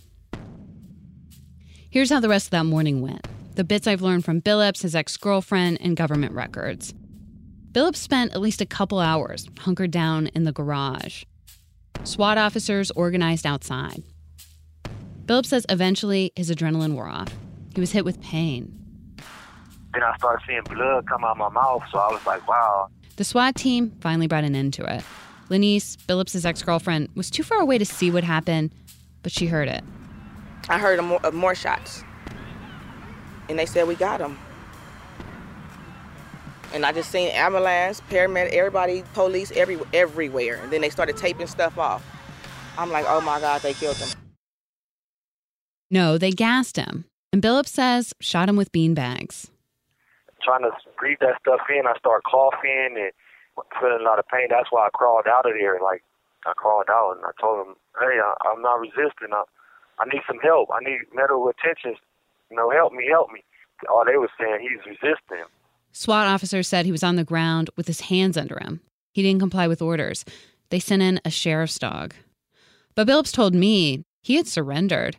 Here's 1.91 2.11
how 2.11 2.21
the 2.21 2.29
rest 2.29 2.47
of 2.47 2.51
that 2.53 2.65
morning 2.65 3.03
went 3.03 3.29
the 3.55 3.65
bits 3.65 3.87
I've 3.87 4.03
learned 4.03 4.25
from 4.25 4.41
Billups, 4.41 4.83
his 4.83 4.97
ex 4.97 5.17
girlfriend, 5.17 5.79
and 5.81 5.97
government 5.97 6.33
records. 6.33 6.93
Billups 7.75 7.97
spent 7.97 8.33
at 8.33 8.41
least 8.41 8.61
a 8.61 8.67
couple 8.67 9.01
hours 9.01 9.49
hunkered 9.59 9.91
down 9.91 10.29
in 10.29 10.45
the 10.45 10.53
garage. 10.53 11.25
SWAT 12.05 12.39
officers 12.39 12.93
organized 12.93 13.45
outside. 13.45 14.05
Billups 15.25 15.47
says 15.47 15.67
eventually 15.69 16.31
his 16.37 16.53
adrenaline 16.53 16.95
wore 16.95 17.09
off. 17.09 17.35
He 17.75 17.81
was 17.81 17.91
hit 17.91 18.05
with 18.05 18.23
pain. 18.23 18.73
Then 19.93 20.05
I 20.05 20.17
started 20.19 20.45
seeing 20.47 20.63
blood 20.63 21.09
come 21.09 21.25
out 21.25 21.33
of 21.33 21.39
my 21.39 21.49
mouth, 21.49 21.83
so 21.91 21.99
I 21.99 22.13
was 22.13 22.25
like, 22.25 22.47
wow. 22.47 22.91
The 23.17 23.25
SWAT 23.25 23.57
team 23.57 23.91
finally 24.01 24.29
brought 24.29 24.45
an 24.45 24.55
end 24.55 24.73
to 24.75 24.85
it. 24.85 25.03
Lenice, 25.49 25.97
Billups' 25.97 26.45
ex 26.45 26.63
girlfriend, 26.63 27.09
was 27.17 27.29
too 27.29 27.43
far 27.43 27.59
away 27.59 27.79
to 27.79 27.85
see 27.85 28.09
what 28.09 28.23
happened, 28.23 28.73
but 29.25 29.33
she 29.33 29.47
heard 29.47 29.67
it. 29.67 29.83
I 30.69 30.79
heard 30.79 31.03
more, 31.03 31.27
uh, 31.27 31.33
more 31.33 31.57
shots. 31.57 32.05
And 33.49 33.59
they 33.59 33.67
said, 33.67 33.89
we 33.89 33.97
got 33.97 34.21
him. 34.21 34.39
And 36.75 36.85
I 36.85 36.91
just 36.91 37.11
seen 37.13 37.29
ambulance, 37.29 38.03
paramedic, 38.11 38.51
everybody, 38.51 39.05
police, 39.15 39.53
every, 39.53 39.79
everywhere. 39.93 40.59
And 40.61 40.73
then 40.73 40.81
they 40.81 40.91
started 40.91 41.17
taping 41.17 41.47
stuff 41.47 41.79
off. 41.79 42.05
I'm 42.77 42.91
like, 42.91 43.07
oh 43.09 43.21
my 43.21 43.39
God, 43.39 43.63
they 43.63 43.75
killed 43.75 43.97
him. 43.97 44.09
No, 45.89 46.19
they 46.19 46.33
gassed 46.33 46.77
him. 46.77 47.05
And 47.33 47.41
Billups 47.41 47.69
says 47.69 48.13
shot 48.21 48.49
him 48.49 48.57
with 48.57 48.73
bean 48.73 48.93
bags. 48.93 49.53
Trying 50.43 50.63
to 50.63 50.73
breathe 50.99 51.19
that 51.21 51.39
stuff 51.41 51.61
in, 51.71 51.87
I 51.87 51.97
start 51.97 52.25
coughing 52.25 52.99
and 52.99 53.13
feeling 53.79 54.01
a 54.01 54.05
lot 54.05 54.19
of 54.19 54.27
pain. 54.27 54.49
That's 54.51 54.73
why 54.73 54.87
I 54.87 54.91
crawled 54.91 55.29
out 55.29 55.47
of 55.47 55.55
there. 55.57 55.79
Like, 55.81 56.03
I 56.45 56.53
crawled 56.57 56.91
out 56.91 57.15
and 57.17 57.25
I 57.25 57.31
told 57.41 57.67
him, 57.67 57.75
hey, 58.01 58.19
I, 58.19 58.35
I'm 58.51 58.61
not 58.61 58.81
resisting. 58.81 59.31
I, 59.33 59.45
I 60.01 60.05
need 60.13 60.23
some 60.27 60.41
help. 60.43 60.71
I 60.75 60.83
need 60.83 61.07
medical 61.15 61.49
attention. 61.49 61.95
You 62.51 62.57
know, 62.57 62.71
help 62.71 62.93
me, 62.93 63.07
help 63.09 63.31
me. 63.31 63.45
All 63.89 64.05
they 64.05 64.17
were 64.17 64.31
saying, 64.39 64.59
he's 64.61 64.85
resisting. 64.85 65.47
SWAT 65.97 66.27
officers 66.27 66.67
said 66.67 66.85
he 66.85 66.93
was 66.93 67.05
on 67.05 67.15
the 67.15 67.23
ground 67.23 67.71
with 67.77 67.87
his 67.87 68.11
hands 68.11 68.37
under 68.37 68.59
him. 68.59 68.81
He 69.13 69.23
didn't 69.23 69.39
comply 69.39 69.69
with 69.69 69.81
orders. 69.81 70.25
They 70.71 70.81
sent 70.81 71.03
in 71.03 71.21
a 71.25 71.31
sheriff's 71.31 71.79
dog. 71.79 72.15
But 72.97 73.07
Billups 73.07 73.33
told 73.33 73.55
me 73.55 74.05
he 74.21 74.35
had 74.35 74.49
surrendered. 74.49 75.17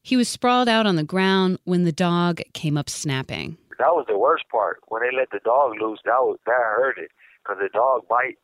He 0.00 0.16
was 0.16 0.28
sprawled 0.28 0.68
out 0.68 0.86
on 0.86 0.94
the 0.94 1.02
ground 1.02 1.58
when 1.64 1.82
the 1.82 1.90
dog 1.90 2.40
came 2.54 2.78
up 2.78 2.88
snapping. 2.88 3.58
That 3.80 3.98
was 3.98 4.06
the 4.06 4.16
worst 4.16 4.44
part. 4.48 4.78
When 4.86 5.02
they 5.02 5.10
let 5.10 5.30
the 5.32 5.40
dog 5.44 5.74
loose, 5.80 5.98
that 6.04 6.22
was 6.22 6.38
that 6.46 6.52
hurt 6.52 6.98
it. 6.98 7.10
Because 7.42 7.58
the 7.58 7.70
dog 7.74 8.06
bite 8.08 8.38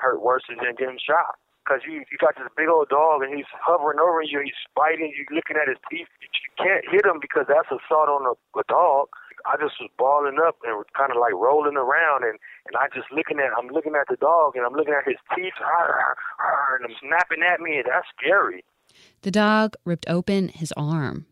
hurt 0.00 0.20
worse 0.20 0.42
than 0.50 0.58
getting 0.76 1.00
shot. 1.00 1.40
Because 1.64 1.80
you 1.86 2.04
you 2.12 2.18
got 2.20 2.36
this 2.36 2.52
big 2.58 2.68
old 2.68 2.90
dog 2.90 3.22
and 3.22 3.32
he's 3.34 3.48
hovering 3.56 4.00
over 4.04 4.20
you, 4.20 4.42
he's 4.44 4.52
biting 4.76 5.14
you, 5.16 5.24
looking 5.34 5.56
at 5.56 5.68
his 5.68 5.80
teeth. 5.88 6.08
You 6.20 6.50
can't 6.60 6.84
hit 6.92 7.06
him 7.06 7.24
because 7.24 7.46
that's 7.48 7.72
assault 7.72 8.12
on 8.12 8.28
a, 8.28 8.36
a 8.60 8.64
dog. 8.68 9.08
I 9.52 9.56
just 9.56 9.76
was 9.78 9.90
balling 9.98 10.38
up 10.40 10.56
and 10.64 10.82
kind 10.96 11.12
of 11.12 11.18
like 11.20 11.34
rolling 11.34 11.76
around 11.76 12.24
and 12.24 12.38
and 12.66 12.74
I 12.76 12.88
just 12.94 13.12
looking 13.12 13.38
at 13.38 13.52
I'm 13.56 13.68
looking 13.68 13.94
at 13.94 14.08
the 14.08 14.16
dog 14.16 14.56
and 14.56 14.64
I'm 14.64 14.72
looking 14.72 14.94
at 14.94 15.04
his 15.06 15.20
teeth 15.36 15.52
and 15.60 16.84
I'm 16.86 16.96
snapping 17.00 17.42
at 17.42 17.60
me. 17.60 17.82
That's 17.84 18.06
scary. 18.18 18.64
The 19.20 19.30
dog 19.30 19.74
ripped 19.84 20.08
open 20.08 20.48
his 20.48 20.72
arm. 20.76 21.26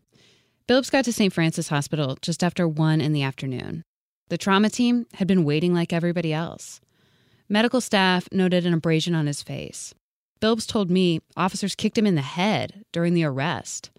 Billups 0.69 0.91
got 0.91 1.05
to 1.07 1.13
St. 1.13 1.33
Francis 1.33 1.69
Hospital 1.69 2.19
just 2.21 2.45
after 2.45 2.69
one 2.69 3.01
in 3.01 3.13
the 3.13 3.23
afternoon. 3.23 3.83
The 4.29 4.39
trauma 4.39 4.69
team 4.69 5.07
had 5.15 5.27
been 5.27 5.45
waiting 5.45 5.75
like 5.75 5.93
everybody 5.93 6.33
else. 6.33 6.81
Medical 7.49 7.81
staff 7.81 8.29
noted 8.31 8.67
an 8.67 8.75
abrasion 8.75 9.15
on 9.15 9.27
his 9.27 9.43
face. 9.43 9.95
Billups 10.41 10.69
told 10.69 10.91
me 10.91 11.21
officers 11.37 11.75
kicked 11.75 11.99
him 11.99 12.07
in 12.07 12.15
the 12.15 12.23
head 12.23 12.85
during 12.93 13.15
the 13.15 13.25
arrest. 13.25 13.91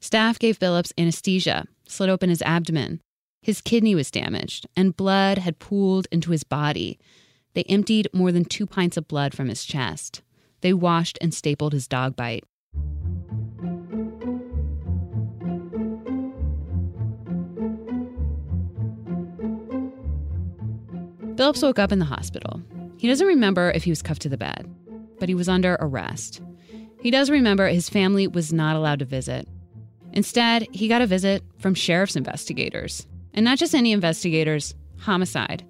Staff 0.00 0.38
gave 0.38 0.58
Billups 0.58 0.92
anesthesia, 0.98 1.64
slit 1.86 2.10
open 2.10 2.28
his 2.28 2.42
abdomen. 2.42 3.00
His 3.40 3.60
kidney 3.60 3.94
was 3.94 4.10
damaged, 4.10 4.66
and 4.76 4.96
blood 4.96 5.38
had 5.38 5.58
pooled 5.58 6.06
into 6.10 6.32
his 6.32 6.44
body. 6.44 6.98
They 7.54 7.62
emptied 7.64 8.08
more 8.12 8.32
than 8.32 8.44
two 8.44 8.66
pints 8.66 8.96
of 8.96 9.08
blood 9.08 9.34
from 9.34 9.48
his 9.48 9.64
chest. 9.64 10.22
They 10.60 10.72
washed 10.72 11.18
and 11.20 11.32
stapled 11.32 11.72
his 11.72 11.88
dog 11.88 12.16
bite. 12.16 12.44
Billups 21.36 21.62
woke 21.62 21.78
up 21.78 21.92
in 21.92 22.00
the 22.00 22.04
hospital. 22.04 22.60
He 22.96 23.06
doesn't 23.06 23.26
remember 23.26 23.70
if 23.70 23.84
he 23.84 23.90
was 23.90 24.02
cuffed 24.02 24.22
to 24.22 24.28
the 24.28 24.36
bed, 24.36 24.68
but 25.20 25.28
he 25.28 25.36
was 25.36 25.48
under 25.48 25.76
arrest. 25.80 26.42
He 27.00 27.12
does 27.12 27.30
remember 27.30 27.68
his 27.68 27.88
family 27.88 28.26
was 28.26 28.52
not 28.52 28.74
allowed 28.74 28.98
to 28.98 29.04
visit. 29.04 29.48
Instead, 30.12 30.66
he 30.72 30.88
got 30.88 31.00
a 31.00 31.06
visit 31.06 31.44
from 31.60 31.74
sheriff's 31.74 32.16
investigators. 32.16 33.06
And 33.38 33.44
not 33.44 33.56
just 33.56 33.72
any 33.72 33.92
investigators, 33.92 34.74
homicide. 34.98 35.64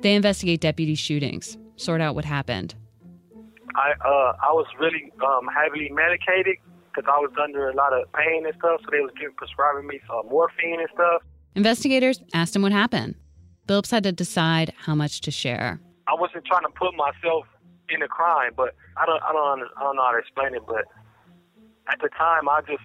They 0.00 0.16
investigate 0.16 0.60
deputy 0.60 0.96
shootings, 0.96 1.56
sort 1.76 2.00
out 2.00 2.16
what 2.16 2.24
happened. 2.24 2.74
I 3.76 3.92
uh 4.04 4.32
I 4.42 4.50
was 4.50 4.66
really 4.80 5.12
um 5.24 5.46
heavily 5.54 5.88
medicated 5.92 6.56
because 6.88 7.08
I 7.08 7.20
was 7.20 7.30
under 7.40 7.68
a 7.68 7.76
lot 7.76 7.92
of 7.92 8.12
pain 8.12 8.44
and 8.44 8.52
stuff, 8.58 8.80
so 8.80 8.88
they 8.90 8.98
was 8.98 9.12
giving 9.14 9.36
prescribing 9.36 9.86
me 9.86 10.00
some 10.08 10.28
morphine 10.30 10.80
and 10.80 10.88
stuff. 10.92 11.22
Investigators 11.54 12.20
asked 12.34 12.56
him 12.56 12.62
what 12.62 12.72
happened. 12.72 13.14
Billups 13.68 13.92
had 13.92 14.02
to 14.02 14.10
decide 14.10 14.72
how 14.76 14.96
much 14.96 15.20
to 15.20 15.30
share. 15.30 15.80
I 16.08 16.14
wasn't 16.14 16.44
trying 16.44 16.64
to 16.64 16.70
put 16.70 16.92
myself 16.96 17.46
in 17.88 18.02
a 18.02 18.08
crime, 18.08 18.50
but 18.56 18.74
I 18.96 19.06
don't 19.06 19.22
I 19.22 19.32
don't 19.32 19.62
I 19.76 19.80
don't 19.84 19.94
know 19.94 20.02
how 20.02 20.10
to 20.10 20.18
explain 20.18 20.56
it, 20.56 20.62
but 20.66 20.86
at 21.86 22.00
the 22.00 22.08
time 22.18 22.48
I 22.48 22.62
just 22.62 22.82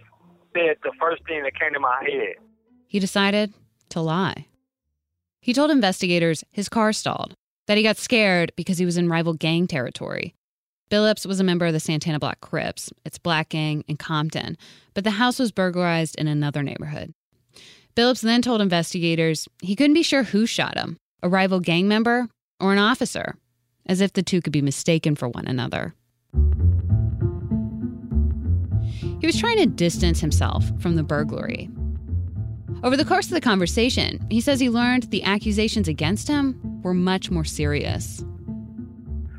said 0.53 0.77
the 0.83 0.91
first 0.99 1.25
thing 1.25 1.41
that 1.41 1.59
came 1.59 1.73
to 1.73 1.79
my 1.79 2.03
head. 2.05 2.35
He 2.85 2.99
decided 2.99 3.51
to 3.89 4.01
lie. 4.01 4.47
He 5.41 5.53
told 5.53 5.71
investigators 5.71 6.43
his 6.51 6.69
car 6.69 6.93
stalled, 6.93 7.33
that 7.67 7.77
he 7.77 7.83
got 7.83 7.97
scared 7.97 8.51
because 8.55 8.77
he 8.77 8.85
was 8.85 8.97
in 8.97 9.09
rival 9.09 9.33
gang 9.33 9.67
territory. 9.67 10.33
Billups 10.89 11.25
was 11.25 11.39
a 11.39 11.43
member 11.43 11.65
of 11.65 11.73
the 11.73 11.79
Santana 11.79 12.17
Black 12.17 12.39
Crips, 12.39 12.91
its 13.05 13.17
black 13.17 13.49
gang 13.49 13.83
in 13.87 13.97
Compton, 13.97 14.57
but 14.93 15.03
the 15.03 15.11
house 15.11 15.37
was 15.37 15.51
burglarized 15.51 16.15
in 16.15 16.27
another 16.27 16.63
neighborhood. 16.63 17.13
Billups 17.95 18.21
then 18.21 18.41
told 18.41 18.61
investigators 18.61 19.47
he 19.61 19.75
couldn't 19.75 19.95
be 19.95 20.03
sure 20.03 20.23
who 20.23 20.45
shot 20.45 20.77
him 20.77 20.97
a 21.23 21.29
rival 21.29 21.59
gang 21.59 21.87
member 21.87 22.27
or 22.59 22.71
an 22.71 22.79
officer, 22.79 23.35
as 23.85 24.01
if 24.01 24.13
the 24.13 24.23
two 24.23 24.41
could 24.41 24.53
be 24.53 24.61
mistaken 24.61 25.15
for 25.15 25.27
one 25.27 25.47
another. 25.47 25.93
He 29.19 29.25
was 29.25 29.39
trying 29.39 29.57
to 29.57 29.65
distance 29.65 30.19
himself 30.19 30.71
from 30.79 30.95
the 30.95 31.03
burglary. 31.03 31.69
Over 32.83 32.95
the 32.95 33.05
course 33.05 33.25
of 33.25 33.31
the 33.31 33.41
conversation, 33.41 34.23
he 34.29 34.39
says 34.39 34.59
he 34.59 34.69
learned 34.69 35.03
the 35.03 35.23
accusations 35.23 35.87
against 35.87 36.27
him 36.27 36.81
were 36.83 36.93
much 36.93 37.31
more 37.31 37.43
serious. 37.43 38.23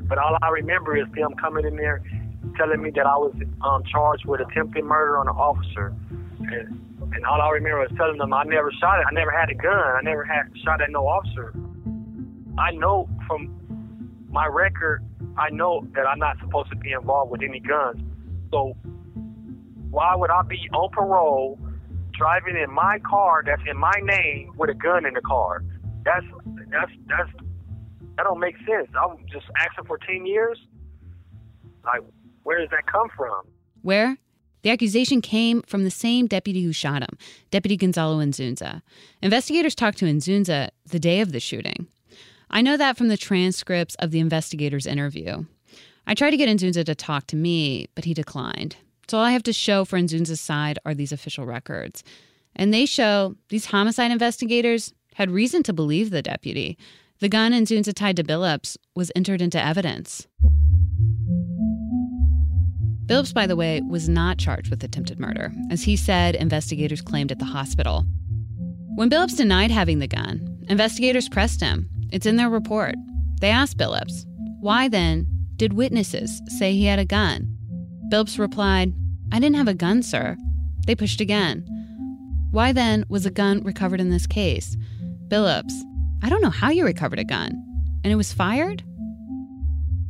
But 0.01 0.17
all 0.17 0.37
I 0.41 0.49
remember 0.49 0.97
is 0.97 1.05
them 1.15 1.33
coming 1.35 1.65
in 1.65 1.77
there 1.77 2.03
telling 2.57 2.81
me 2.81 2.91
that 2.95 3.05
I 3.05 3.15
was 3.15 3.33
um, 3.61 3.83
charged 3.85 4.25
with 4.25 4.41
attempted 4.41 4.83
murder 4.83 5.17
on 5.17 5.29
an 5.29 5.35
officer. 5.35 5.93
And, 6.39 7.13
and 7.13 7.25
all 7.25 7.41
I 7.41 7.49
remember 7.51 7.79
was 7.79 7.91
telling 7.95 8.17
them 8.17 8.33
I 8.33 8.43
never 8.43 8.73
shot 8.73 8.99
it. 8.99 9.05
I 9.09 9.13
never 9.13 9.31
had 9.31 9.49
a 9.49 9.55
gun. 9.55 9.73
I 9.73 10.01
never 10.03 10.25
had 10.25 10.51
shot 10.65 10.81
at 10.81 10.89
no 10.89 11.07
officer. 11.07 11.53
I 12.57 12.71
know 12.71 13.07
from 13.25 13.55
my 14.29 14.47
record, 14.47 15.05
I 15.37 15.49
know 15.49 15.87
that 15.95 16.05
I'm 16.05 16.19
not 16.19 16.37
supposed 16.41 16.71
to 16.71 16.75
be 16.75 16.91
involved 16.91 17.31
with 17.31 17.41
any 17.41 17.61
guns. 17.61 18.01
So 18.51 18.75
why 19.91 20.13
would 20.13 20.29
I 20.29 20.41
be 20.41 20.69
on 20.73 20.89
parole 20.91 21.57
driving 22.19 22.57
in 22.57 22.71
my 22.71 22.99
car 22.99 23.41
that's 23.45 23.61
in 23.67 23.77
my 23.77 23.95
name 24.03 24.51
with 24.57 24.69
a 24.69 24.73
gun 24.73 25.05
in 25.05 25.13
the 25.13 25.21
car? 25.21 25.63
That's 26.03 26.25
that's 26.69 26.91
that's 27.07 27.31
that 28.17 28.23
don't 28.23 28.39
make 28.39 28.57
sense. 28.57 28.89
I'm 29.01 29.17
just 29.31 29.45
asking 29.57 29.85
for 29.85 29.97
ten 29.97 30.25
years. 30.25 30.59
Like, 31.85 32.01
where 32.43 32.59
does 32.59 32.69
that 32.71 32.85
come 32.85 33.07
from? 33.15 33.41
Where? 33.81 34.17
The 34.61 34.71
accusation 34.71 35.21
came 35.21 35.61
from 35.61 35.85
the 35.85 35.91
same 35.91 36.27
deputy 36.27 36.61
who 36.63 36.73
shot 36.73 37.01
him, 37.01 37.17
Deputy 37.49 37.77
Gonzalo 37.77 38.17
Inzunza. 38.17 38.81
Investigators 39.21 39.73
talked 39.73 39.97
to 39.99 40.05
Inzunza 40.05 40.69
the 40.85 40.99
day 40.99 41.21
of 41.21 41.31
the 41.31 41.39
shooting. 41.39 41.87
I 42.49 42.61
know 42.61 42.75
that 42.75 42.97
from 42.97 43.07
the 43.07 43.15
transcripts 43.15 43.95
of 43.95 44.11
the 44.11 44.19
investigator's 44.19 44.85
interview. 44.85 45.45
I 46.05 46.13
tried 46.13 46.31
to 46.31 46.37
get 46.37 46.49
Inzunza 46.49 46.83
to 46.85 46.95
talk 46.95 47.27
to 47.27 47.37
me, 47.37 47.87
but 47.95 48.03
he 48.03 48.13
declined. 48.13 48.75
So 49.09 49.17
all 49.17 49.23
I 49.23 49.31
have 49.31 49.43
to 49.43 49.53
show 49.53 49.85
for 49.85 49.97
Inzunza's 49.97 50.39
side 50.39 50.77
are 50.85 50.93
these 50.93 51.11
official 51.11 51.47
records. 51.47 52.03
And 52.55 52.71
they 52.71 52.85
show 52.85 53.35
these 53.49 53.65
homicide 53.65 54.11
investigators 54.11 54.93
had 55.15 55.31
reason 55.31 55.63
to 55.63 55.73
believe 55.73 56.11
the 56.11 56.21
deputy. 56.21 56.77
The 57.19 57.27
gun 57.27 57.51
Inzunza 57.51 57.91
tied 57.91 58.17
to 58.17 58.23
Billups 58.23 58.77
was 58.95 59.11
entered 59.15 59.41
into 59.41 59.59
evidence. 59.59 60.27
Billups, 63.07 63.33
by 63.33 63.47
the 63.47 63.55
way, 63.55 63.81
was 63.89 64.07
not 64.07 64.37
charged 64.37 64.69
with 64.69 64.83
attempted 64.83 65.19
murder, 65.19 65.51
as 65.71 65.81
he 65.81 65.95
said 65.95 66.35
investigators 66.35 67.01
claimed 67.01 67.31
at 67.31 67.39
the 67.39 67.45
hospital. 67.45 68.05
When 68.93 69.09
Billups 69.09 69.37
denied 69.37 69.71
having 69.71 69.97
the 69.97 70.07
gun, 70.07 70.63
investigators 70.69 71.27
pressed 71.27 71.61
him. 71.61 71.89
It's 72.11 72.27
in 72.27 72.35
their 72.35 72.49
report. 72.49 72.93
They 73.41 73.49
asked 73.49 73.77
Billups, 73.77 74.25
why 74.59 74.87
then 74.87 75.25
did 75.55 75.73
witnesses 75.73 76.39
say 76.59 76.73
he 76.73 76.85
had 76.85 76.99
a 76.99 77.05
gun? 77.05 77.55
Billups 78.11 78.37
replied, 78.37 78.93
I 79.31 79.39
didn't 79.39 79.57
have 79.57 79.67
a 79.67 79.73
gun, 79.73 80.03
sir. 80.03 80.37
They 80.85 80.95
pushed 80.95 81.21
again. 81.21 81.65
Why 82.51 82.71
then 82.71 83.05
was 83.09 83.25
a 83.25 83.31
gun 83.31 83.63
recovered 83.63 84.01
in 84.01 84.09
this 84.09 84.25
case? 84.25 84.75
Billups, 85.27 85.73
I 86.23 86.29
don't 86.29 86.41
know 86.41 86.49
how 86.49 86.69
you 86.71 86.83
recovered 86.83 87.19
a 87.19 87.23
gun. 87.23 87.63
And 88.03 88.11
it 88.11 88.15
was 88.15 88.33
fired? 88.33 88.83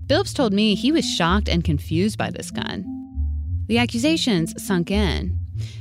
Billups 0.07 0.33
told 0.33 0.53
me 0.53 0.73
he 0.73 0.91
was 0.91 1.05
shocked 1.05 1.49
and 1.49 1.63
confused 1.63 2.17
by 2.17 2.31
this 2.31 2.49
gun. 2.49 2.85
The 3.67 3.77
accusations 3.77 4.53
sunk 4.63 4.89
in. 4.89 5.37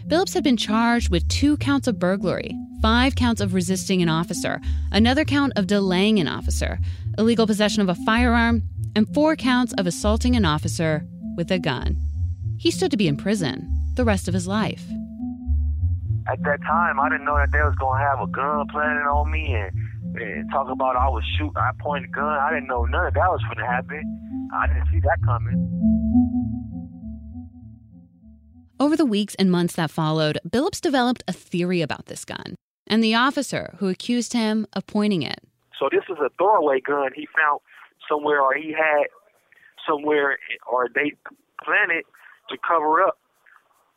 Billups 0.09 0.35
had 0.35 0.45
been 0.45 0.57
charged 0.57 1.11
with 1.11 1.29
two 1.29 1.57
counts 1.59 1.87
of 1.87 1.99
burglary, 1.99 2.55
five 2.83 3.15
counts 3.15 3.41
of 3.41 3.55
resisting 3.55 4.03
an 4.03 4.09
officer, 4.09 4.61
another 4.91 5.25
count 5.25 5.53
of 5.57 5.67
delaying 5.67 6.19
an 6.19 6.29
officer, 6.29 6.79
illegal 7.17 7.47
possession 7.47 7.83
of 7.83 7.89
a 7.89 7.95
firearm, 8.05 8.63
and 8.97 9.13
four 9.15 9.37
counts 9.37 9.73
of 9.75 9.87
assaulting 9.87 10.35
an 10.35 10.45
officer 10.45 11.07
with 11.37 11.51
a 11.51 11.59
gun. 11.59 11.97
He 12.59 12.73
stood 12.73 12.91
to 12.91 12.97
be 12.97 13.07
in 13.07 13.17
prison 13.17 13.73
the 13.95 14.05
rest 14.05 14.27
of 14.27 14.35
his 14.35 14.49
life. 14.49 14.85
At 16.27 16.43
that 16.43 16.61
time, 16.67 17.01
I 17.01 17.09
didn't 17.09 17.25
know 17.25 17.37
that 17.37 17.53
they 17.53 17.61
was 17.61 17.75
gonna 17.79 18.01
have 18.01 18.21
a 18.21 18.27
gun 18.27 18.67
planted 18.69 19.09
on 19.09 19.31
me 19.31 19.55
and, 19.55 19.73
and 20.21 20.51
talk 20.51 20.69
about 20.69 20.97
I 20.97 21.09
was 21.09 21.25
shoot. 21.39 21.53
I 21.57 21.71
pointed 21.79 22.11
a 22.11 22.13
gun. 22.13 22.27
I 22.27 22.51
didn't 22.51 22.67
know 22.67 22.85
none 22.85 23.07
of 23.07 23.15
that 23.15 23.31
was 23.31 23.41
gonna 23.49 23.67
happen. 23.67 24.51
I 24.53 24.67
didn't 24.67 24.89
see 24.91 25.01
that 25.01 25.19
coming. 25.25 25.55
Over 28.81 28.97
the 28.97 29.07
weeks 29.07 29.35
and 29.37 29.51
months 29.51 29.75
that 29.77 29.91
followed, 29.91 30.39
Billups 30.49 30.81
developed 30.81 31.25
a 31.27 31.33
theory 31.33 31.81
about 31.81 32.07
this 32.07 32.25
gun 32.25 32.55
and 32.87 33.03
the 33.03 33.15
officer 33.15 33.75
who 33.79 33.89
accused 33.89 34.33
him 34.33 34.67
of 34.73 34.87
pointing 34.87 35.23
it. 35.23 35.41
So 35.79 35.89
this 35.91 36.05
is 36.09 36.17
a 36.21 36.31
throwaway 36.39 36.81
gun 36.81 37.11
he 37.15 37.29
found 37.39 37.61
somewhere, 38.09 38.41
or 38.41 38.55
he 38.55 38.73
had 38.73 39.07
somewhere, 39.87 40.39
or 40.71 40.89
they 40.95 41.13
planted 41.65 42.05
to 42.49 42.59
cover 42.67 43.03
up. 43.03 43.19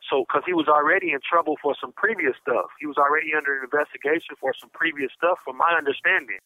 So, 0.10 0.26
because 0.28 0.44
he 0.46 0.54
was 0.54 0.68
already 0.68 1.12
in 1.12 1.20
trouble 1.22 1.56
for 1.62 1.76
some 1.80 1.94
previous 1.94 2.34
stuff, 2.42 2.66
he 2.80 2.88
was 2.88 2.98
already 2.98 3.34
under 3.38 3.64
investigation 3.64 4.36
for 4.40 4.54
some 4.60 4.70
previous 4.74 5.12
stuff, 5.16 5.40
from 5.46 5.58
my 5.58 5.76
understanding. 5.78 6.40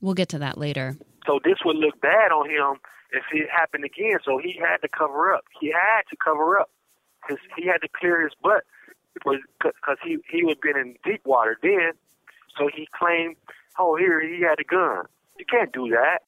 We'll 0.00 0.14
get 0.14 0.30
to 0.30 0.38
that 0.40 0.58
later. 0.58 0.96
So 1.26 1.38
this 1.44 1.58
would 1.64 1.76
look 1.76 2.00
bad 2.00 2.32
on 2.32 2.50
him 2.50 2.80
if 3.12 3.22
it 3.32 3.48
happened 3.50 3.84
again. 3.84 4.18
So 4.24 4.38
he 4.38 4.58
had 4.58 4.78
to 4.78 4.88
cover 4.88 5.32
up. 5.32 5.44
He 5.60 5.68
had 5.68 6.02
to 6.10 6.16
cover 6.16 6.58
up. 6.58 6.70
His, 7.28 7.38
he 7.56 7.66
had 7.66 7.78
to 7.82 7.88
clear 7.88 8.22
his 8.22 8.32
butt 8.42 8.64
because 9.14 9.98
he 10.02 10.18
he 10.28 10.48
had 10.48 10.60
been 10.60 10.76
in 10.76 10.96
deep 11.04 11.24
water 11.24 11.56
then. 11.62 11.92
So 12.58 12.68
he 12.74 12.88
claimed, 12.98 13.36
oh, 13.78 13.96
here 13.96 14.20
he 14.20 14.42
had 14.42 14.58
a 14.58 14.64
gun. 14.64 15.04
You 15.38 15.44
can't 15.48 15.72
do 15.72 15.88
that. 15.90 16.20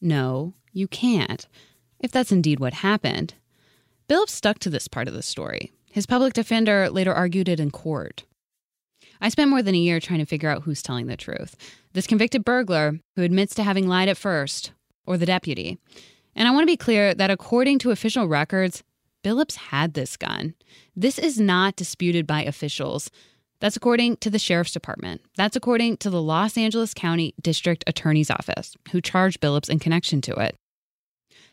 No, 0.00 0.54
you 0.72 0.86
can't. 0.86 1.48
If 1.98 2.12
that's 2.12 2.30
indeed 2.32 2.60
what 2.60 2.74
happened. 2.74 3.34
Billups 4.08 4.30
stuck 4.30 4.60
to 4.60 4.70
this 4.70 4.86
part 4.86 5.08
of 5.08 5.14
the 5.14 5.22
story. 5.22 5.72
His 5.90 6.06
public 6.06 6.32
defender 6.32 6.88
later 6.90 7.12
argued 7.12 7.48
it 7.48 7.58
in 7.58 7.70
court. 7.70 8.24
I 9.20 9.30
spent 9.30 9.50
more 9.50 9.62
than 9.62 9.74
a 9.74 9.78
year 9.78 9.98
trying 9.98 10.20
to 10.20 10.26
figure 10.26 10.48
out 10.48 10.62
who's 10.62 10.82
telling 10.82 11.06
the 11.06 11.16
truth 11.16 11.56
this 11.92 12.06
convicted 12.06 12.44
burglar 12.44 13.00
who 13.16 13.22
admits 13.22 13.54
to 13.54 13.62
having 13.62 13.88
lied 13.88 14.08
at 14.08 14.18
first, 14.18 14.72
or 15.06 15.16
the 15.16 15.26
deputy. 15.26 15.78
And 16.34 16.46
I 16.46 16.50
want 16.50 16.62
to 16.62 16.72
be 16.72 16.76
clear 16.76 17.14
that 17.14 17.30
according 17.30 17.78
to 17.80 17.90
official 17.90 18.28
records, 18.28 18.82
Billups 19.24 19.56
had 19.56 19.94
this 19.94 20.16
gun. 20.16 20.54
This 20.94 21.18
is 21.18 21.40
not 21.40 21.74
disputed 21.74 22.26
by 22.26 22.44
officials. 22.44 23.10
That's 23.60 23.76
according 23.76 24.18
to 24.18 24.28
the 24.28 24.38
sheriff's 24.38 24.72
department. 24.72 25.22
That's 25.36 25.56
according 25.56 25.96
to 25.98 26.10
the 26.10 26.20
Los 26.20 26.58
Angeles 26.58 26.92
County 26.92 27.34
District 27.40 27.82
Attorney's 27.86 28.30
Office, 28.30 28.76
who 28.92 29.00
charged 29.00 29.40
Billups 29.40 29.70
in 29.70 29.78
connection 29.78 30.20
to 30.20 30.34
it. 30.34 30.54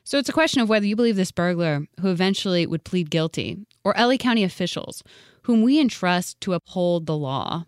So 0.04 0.18
it's 0.18 0.30
a 0.30 0.34
question 0.34 0.62
of 0.62 0.70
whether 0.70 0.86
you 0.86 0.96
believe 0.96 1.16
this 1.16 1.32
burglar, 1.32 1.88
who 2.02 2.10
eventually 2.10 2.66
would 2.66 2.84
plead 2.84 3.10
guilty, 3.10 3.66
or 3.84 3.96
LA 3.98 4.18
County 4.18 4.44
officials, 4.44 5.02
whom 5.44 5.62
we 5.62 5.80
entrust 5.80 6.40
to 6.42 6.54
uphold 6.54 7.06
the 7.06 7.18
law. 7.18 7.66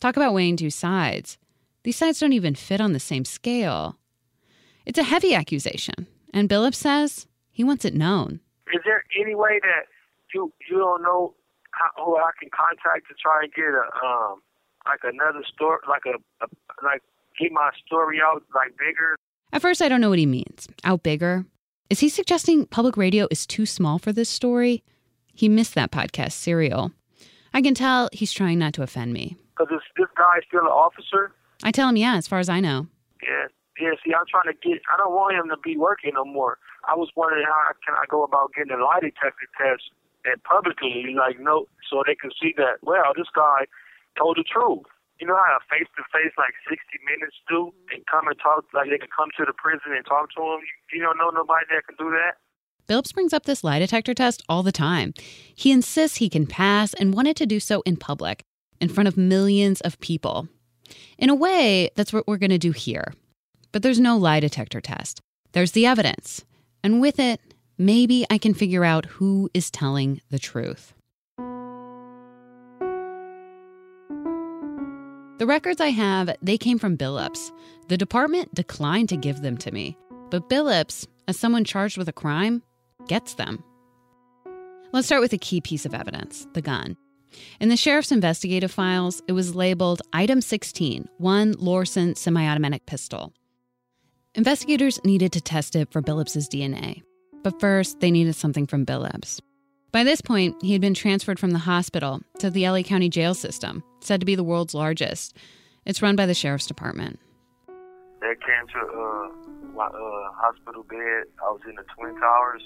Talk 0.00 0.16
about 0.16 0.32
weighing 0.32 0.56
two 0.56 0.70
sides. 0.70 1.36
These 1.82 1.96
sides 1.96 2.20
don't 2.20 2.32
even 2.32 2.54
fit 2.54 2.80
on 2.80 2.92
the 2.92 3.00
same 3.00 3.24
scale. 3.24 3.96
It's 4.86 4.98
a 4.98 5.02
heavy 5.02 5.34
accusation, 5.34 6.06
and 6.32 6.48
Billups 6.48 6.74
says 6.76 7.26
he 7.52 7.62
wants 7.62 7.84
it 7.84 7.94
known. 7.94 8.40
Is 8.72 8.80
there 8.84 9.04
any 9.20 9.34
way 9.34 9.60
that 9.62 9.86
you 10.34 10.52
you 10.68 10.78
don't 10.78 11.02
know 11.02 11.34
how, 11.72 12.04
who 12.04 12.16
I 12.16 12.30
can 12.40 12.48
contact 12.50 13.08
to 13.08 13.14
try 13.20 13.42
and 13.42 13.52
get 13.52 13.64
a 13.64 14.06
um 14.06 14.40
like 14.86 15.00
another 15.04 15.44
story, 15.52 15.78
like 15.88 16.02
a, 16.06 16.16
a 16.44 16.48
like 16.82 17.02
get 17.38 17.52
my 17.52 17.70
story 17.86 18.20
out 18.24 18.42
like 18.54 18.72
bigger? 18.78 19.16
At 19.52 19.62
first, 19.62 19.82
I 19.82 19.88
don't 19.88 20.00
know 20.00 20.10
what 20.10 20.18
he 20.18 20.26
means. 20.26 20.68
Out 20.84 21.02
bigger? 21.02 21.44
Is 21.88 22.00
he 22.00 22.08
suggesting 22.08 22.66
public 22.66 22.96
radio 22.96 23.26
is 23.30 23.46
too 23.46 23.66
small 23.66 23.98
for 23.98 24.12
this 24.12 24.28
story? 24.28 24.84
He 25.34 25.48
missed 25.48 25.74
that 25.74 25.90
podcast, 25.90 26.32
Serial. 26.32 26.92
I 27.52 27.62
can 27.62 27.74
tell 27.74 28.08
he's 28.12 28.32
trying 28.32 28.60
not 28.60 28.74
to 28.74 28.82
offend 28.82 29.12
me. 29.12 29.36
Because 29.56 29.70
this, 29.70 29.82
this 29.96 30.06
guy's 30.16 30.42
still 30.46 30.60
an 30.60 30.66
officer? 30.66 31.32
I 31.64 31.72
tell 31.72 31.88
him, 31.88 31.96
yeah, 31.96 32.16
as 32.16 32.28
far 32.28 32.38
as 32.38 32.48
I 32.48 32.60
know. 32.60 32.86
Yeah, 33.22 33.48
yeah, 33.80 33.90
see, 34.04 34.14
I'm 34.14 34.24
trying 34.30 34.54
to 34.54 34.58
get, 34.62 34.80
I 34.92 34.96
don't 34.96 35.12
want 35.12 35.34
him 35.34 35.48
to 35.48 35.56
be 35.64 35.76
working 35.76 36.12
no 36.14 36.24
more. 36.24 36.58
I 36.88 36.94
was 36.94 37.10
wondering 37.16 37.44
how 37.44 37.72
can 37.84 37.94
I 37.94 38.04
go 38.08 38.22
about 38.22 38.52
getting 38.54 38.72
a 38.72 38.82
lie 38.82 39.00
detector 39.00 39.48
test 39.58 39.90
and 40.24 40.42
publicly, 40.44 41.14
like, 41.16 41.40
no, 41.40 41.66
so 41.90 42.02
they 42.06 42.14
can 42.14 42.30
see 42.40 42.54
that, 42.56 42.78
well, 42.82 43.12
this 43.16 43.28
guy 43.34 43.66
told 44.16 44.36
the 44.36 44.44
truth. 44.44 44.86
You 45.20 45.26
know 45.26 45.36
how 45.36 45.58
a 45.58 45.64
face 45.68 45.88
to 45.96 46.02
face, 46.10 46.32
like 46.38 46.54
60 46.66 46.80
minutes 47.04 47.36
do, 47.46 47.70
and 47.92 48.00
come 48.06 48.26
and 48.26 48.36
talk, 48.40 48.64
like 48.72 48.88
they 48.88 48.96
can 48.96 49.12
come 49.14 49.28
to 49.36 49.44
the 49.44 49.52
prison 49.52 49.92
and 49.92 50.04
talk 50.06 50.32
to 50.34 50.40
him? 50.40 50.60
You 50.92 51.02
don't 51.02 51.18
know 51.18 51.28
nobody 51.28 51.66
that 51.70 51.86
can 51.86 51.96
do 51.98 52.10
that? 52.10 52.40
Billups 52.88 53.12
brings 53.12 53.34
up 53.34 53.44
this 53.44 53.62
lie 53.62 53.78
detector 53.78 54.14
test 54.14 54.42
all 54.48 54.62
the 54.62 54.72
time. 54.72 55.12
He 55.54 55.70
insists 55.70 56.16
he 56.16 56.30
can 56.30 56.46
pass 56.46 56.94
and 56.94 57.12
wanted 57.12 57.36
to 57.36 57.46
do 57.46 57.60
so 57.60 57.82
in 57.82 57.98
public, 57.98 58.42
in 58.80 58.88
front 58.88 59.08
of 59.08 59.18
millions 59.18 59.82
of 59.82 60.00
people. 60.00 60.48
In 61.18 61.28
a 61.28 61.34
way, 61.34 61.90
that's 61.96 62.14
what 62.14 62.26
we're 62.26 62.38
going 62.38 62.50
to 62.50 62.58
do 62.58 62.72
here. 62.72 63.12
But 63.72 63.82
there's 63.82 64.00
no 64.00 64.16
lie 64.16 64.40
detector 64.40 64.80
test. 64.80 65.20
There's 65.52 65.72
the 65.72 65.84
evidence. 65.84 66.46
And 66.82 66.98
with 66.98 67.18
it, 67.20 67.40
maybe 67.76 68.24
I 68.30 68.38
can 68.38 68.54
figure 68.54 68.84
out 68.84 69.04
who 69.04 69.50
is 69.52 69.70
telling 69.70 70.22
the 70.30 70.38
truth. 70.38 70.94
The 75.40 75.46
records 75.46 75.80
I 75.80 75.86
have, 75.86 76.36
they 76.42 76.58
came 76.58 76.78
from 76.78 76.98
Billups. 76.98 77.50
The 77.88 77.96
department 77.96 78.54
declined 78.54 79.08
to 79.08 79.16
give 79.16 79.40
them 79.40 79.56
to 79.56 79.70
me. 79.70 79.96
But 80.28 80.50
Billups, 80.50 81.06
as 81.28 81.38
someone 81.38 81.64
charged 81.64 81.96
with 81.96 82.10
a 82.10 82.12
crime, 82.12 82.62
gets 83.08 83.32
them. 83.32 83.64
Let's 84.92 85.06
start 85.06 85.22
with 85.22 85.32
a 85.32 85.38
key 85.38 85.62
piece 85.62 85.86
of 85.86 85.94
evidence 85.94 86.46
the 86.52 86.60
gun. 86.60 86.94
In 87.58 87.70
the 87.70 87.78
sheriff's 87.78 88.12
investigative 88.12 88.70
files, 88.70 89.22
it 89.28 89.32
was 89.32 89.54
labeled 89.54 90.02
Item 90.12 90.42
16, 90.42 91.08
one 91.16 91.54
Lorcin 91.54 92.18
semi 92.18 92.46
automatic 92.46 92.84
pistol. 92.84 93.32
Investigators 94.34 95.02
needed 95.06 95.32
to 95.32 95.40
test 95.40 95.74
it 95.74 95.90
for 95.90 96.02
Billups' 96.02 96.50
DNA. 96.50 97.00
But 97.42 97.58
first, 97.58 98.00
they 98.00 98.10
needed 98.10 98.36
something 98.36 98.66
from 98.66 98.84
Billups. 98.84 99.40
By 99.92 100.04
this 100.04 100.20
point, 100.20 100.62
he 100.62 100.72
had 100.72 100.80
been 100.80 100.94
transferred 100.94 101.40
from 101.40 101.50
the 101.50 101.58
hospital 101.58 102.20
to 102.38 102.48
the 102.48 102.68
LA 102.68 102.82
County 102.82 103.08
jail 103.08 103.34
system, 103.34 103.82
said 104.00 104.20
to 104.20 104.26
be 104.26 104.36
the 104.36 104.44
world's 104.44 104.74
largest. 104.74 105.36
It's 105.84 106.00
run 106.00 106.14
by 106.14 106.26
the 106.26 106.34
sheriff's 106.34 106.66
department. 106.66 107.18
They 108.20 108.34
came 108.36 108.68
to 108.68 108.78
uh, 108.78 109.28
my 109.74 109.86
uh, 109.86 110.32
hospital 110.36 110.84
bed. 110.84 111.24
I 111.42 111.50
was 111.50 111.60
in 111.68 111.74
the 111.74 111.84
Twin 111.96 112.14
Towers. 112.20 112.62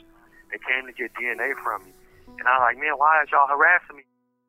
They 0.51 0.59
came 0.59 0.87
to 0.87 0.93
get 0.93 1.15
DNA 1.15 1.55
from 1.63 1.85
me. 1.85 1.93
And 2.39 2.47
I'm 2.47 2.61
like, 2.61 2.77
man, 2.77 2.95
why 2.97 3.23
is 3.23 3.31
y'all 3.31 3.49
harassing 3.49 3.97
me? 3.97 4.03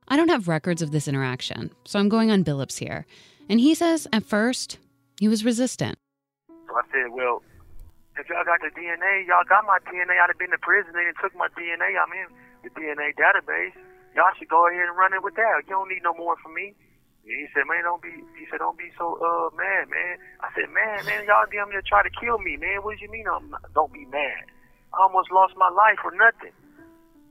I 0.07 0.17
don't 0.17 0.29
have 0.29 0.47
records 0.47 0.81
of 0.81 0.91
this 0.91 1.07
interaction, 1.07 1.71
so 1.85 1.99
I'm 1.99 2.09
going 2.09 2.29
on 2.29 2.43
Billups 2.43 2.77
here. 2.77 3.05
And 3.49 3.59
he 3.59 3.73
says 3.73 4.07
at 4.11 4.23
first, 4.23 4.77
he 5.19 5.27
was 5.27 5.45
resistant. 5.45 5.97
So 6.47 6.75
I 6.75 6.81
said, 6.91 7.11
well, 7.11 7.41
if 8.17 8.27
y'all 8.29 8.43
got 8.43 8.59
the 8.61 8.69
DNA, 8.79 9.27
y'all 9.27 9.47
got 9.47 9.65
my 9.65 9.79
DNA. 9.89 10.19
I'd 10.21 10.27
have 10.27 10.37
been 10.37 10.51
to 10.51 10.57
prison. 10.57 10.93
They 10.93 11.05
took 11.21 11.35
my 11.35 11.47
DNA. 11.49 11.95
I'm 11.97 12.11
in 12.13 12.27
the 12.65 12.73
DNA 12.73 13.13
database. 13.13 13.77
Y'all 14.17 14.33
should 14.39 14.49
go 14.49 14.65
ahead 14.65 14.89
and 14.89 14.97
run 14.97 15.13
it 15.13 15.21
with 15.21 15.37
that. 15.37 15.69
You 15.69 15.77
don't 15.77 15.89
need 15.89 16.01
no 16.01 16.17
more 16.17 16.35
from 16.41 16.57
me. 16.57 16.73
And 17.25 17.37
he 17.37 17.45
said, 17.53 17.69
man, 17.69 17.85
don't 17.85 18.01
be. 18.01 18.13
He 18.37 18.45
said, 18.49 18.59
don't 18.59 18.77
be 18.77 18.89
so 18.97 19.17
uh 19.21 19.53
mad, 19.53 19.89
man. 19.89 20.17
I 20.41 20.49
said, 20.53 20.69
man, 20.73 21.05
man, 21.05 21.25
y'all 21.25 21.45
damn 21.49 21.69
near 21.69 21.81
try 21.85 22.01
to 22.01 22.13
kill 22.13 22.37
me, 22.41 22.57
man. 22.57 22.81
What 22.81 22.97
do 22.97 23.05
you 23.05 23.11
mean? 23.11 23.25
I'm 23.29 23.49
not, 23.49 23.65
don't 23.73 23.93
be 23.93 24.05
mad. 24.09 24.49
I 24.93 25.01
almost 25.05 25.29
lost 25.33 25.53
my 25.57 25.69
life 25.69 25.97
for 26.01 26.13
nothing. 26.13 26.53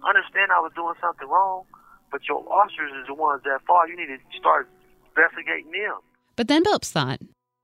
I 0.02 0.10
understand 0.10 0.52
I 0.52 0.60
was 0.60 0.72
doing 0.76 0.94
something 1.00 1.26
wrong, 1.26 1.64
but 2.12 2.20
your 2.28 2.44
officers 2.52 2.92
is 3.00 3.06
the 3.06 3.14
ones 3.14 3.42
that 3.44 3.64
fall. 3.66 3.88
You 3.88 3.96
need 3.96 4.12
to 4.12 4.18
start 4.38 4.68
investigating 5.14 5.72
them. 5.72 6.02
But 6.36 6.48
then 6.48 6.62
Billups 6.64 6.90
thought 6.90 7.20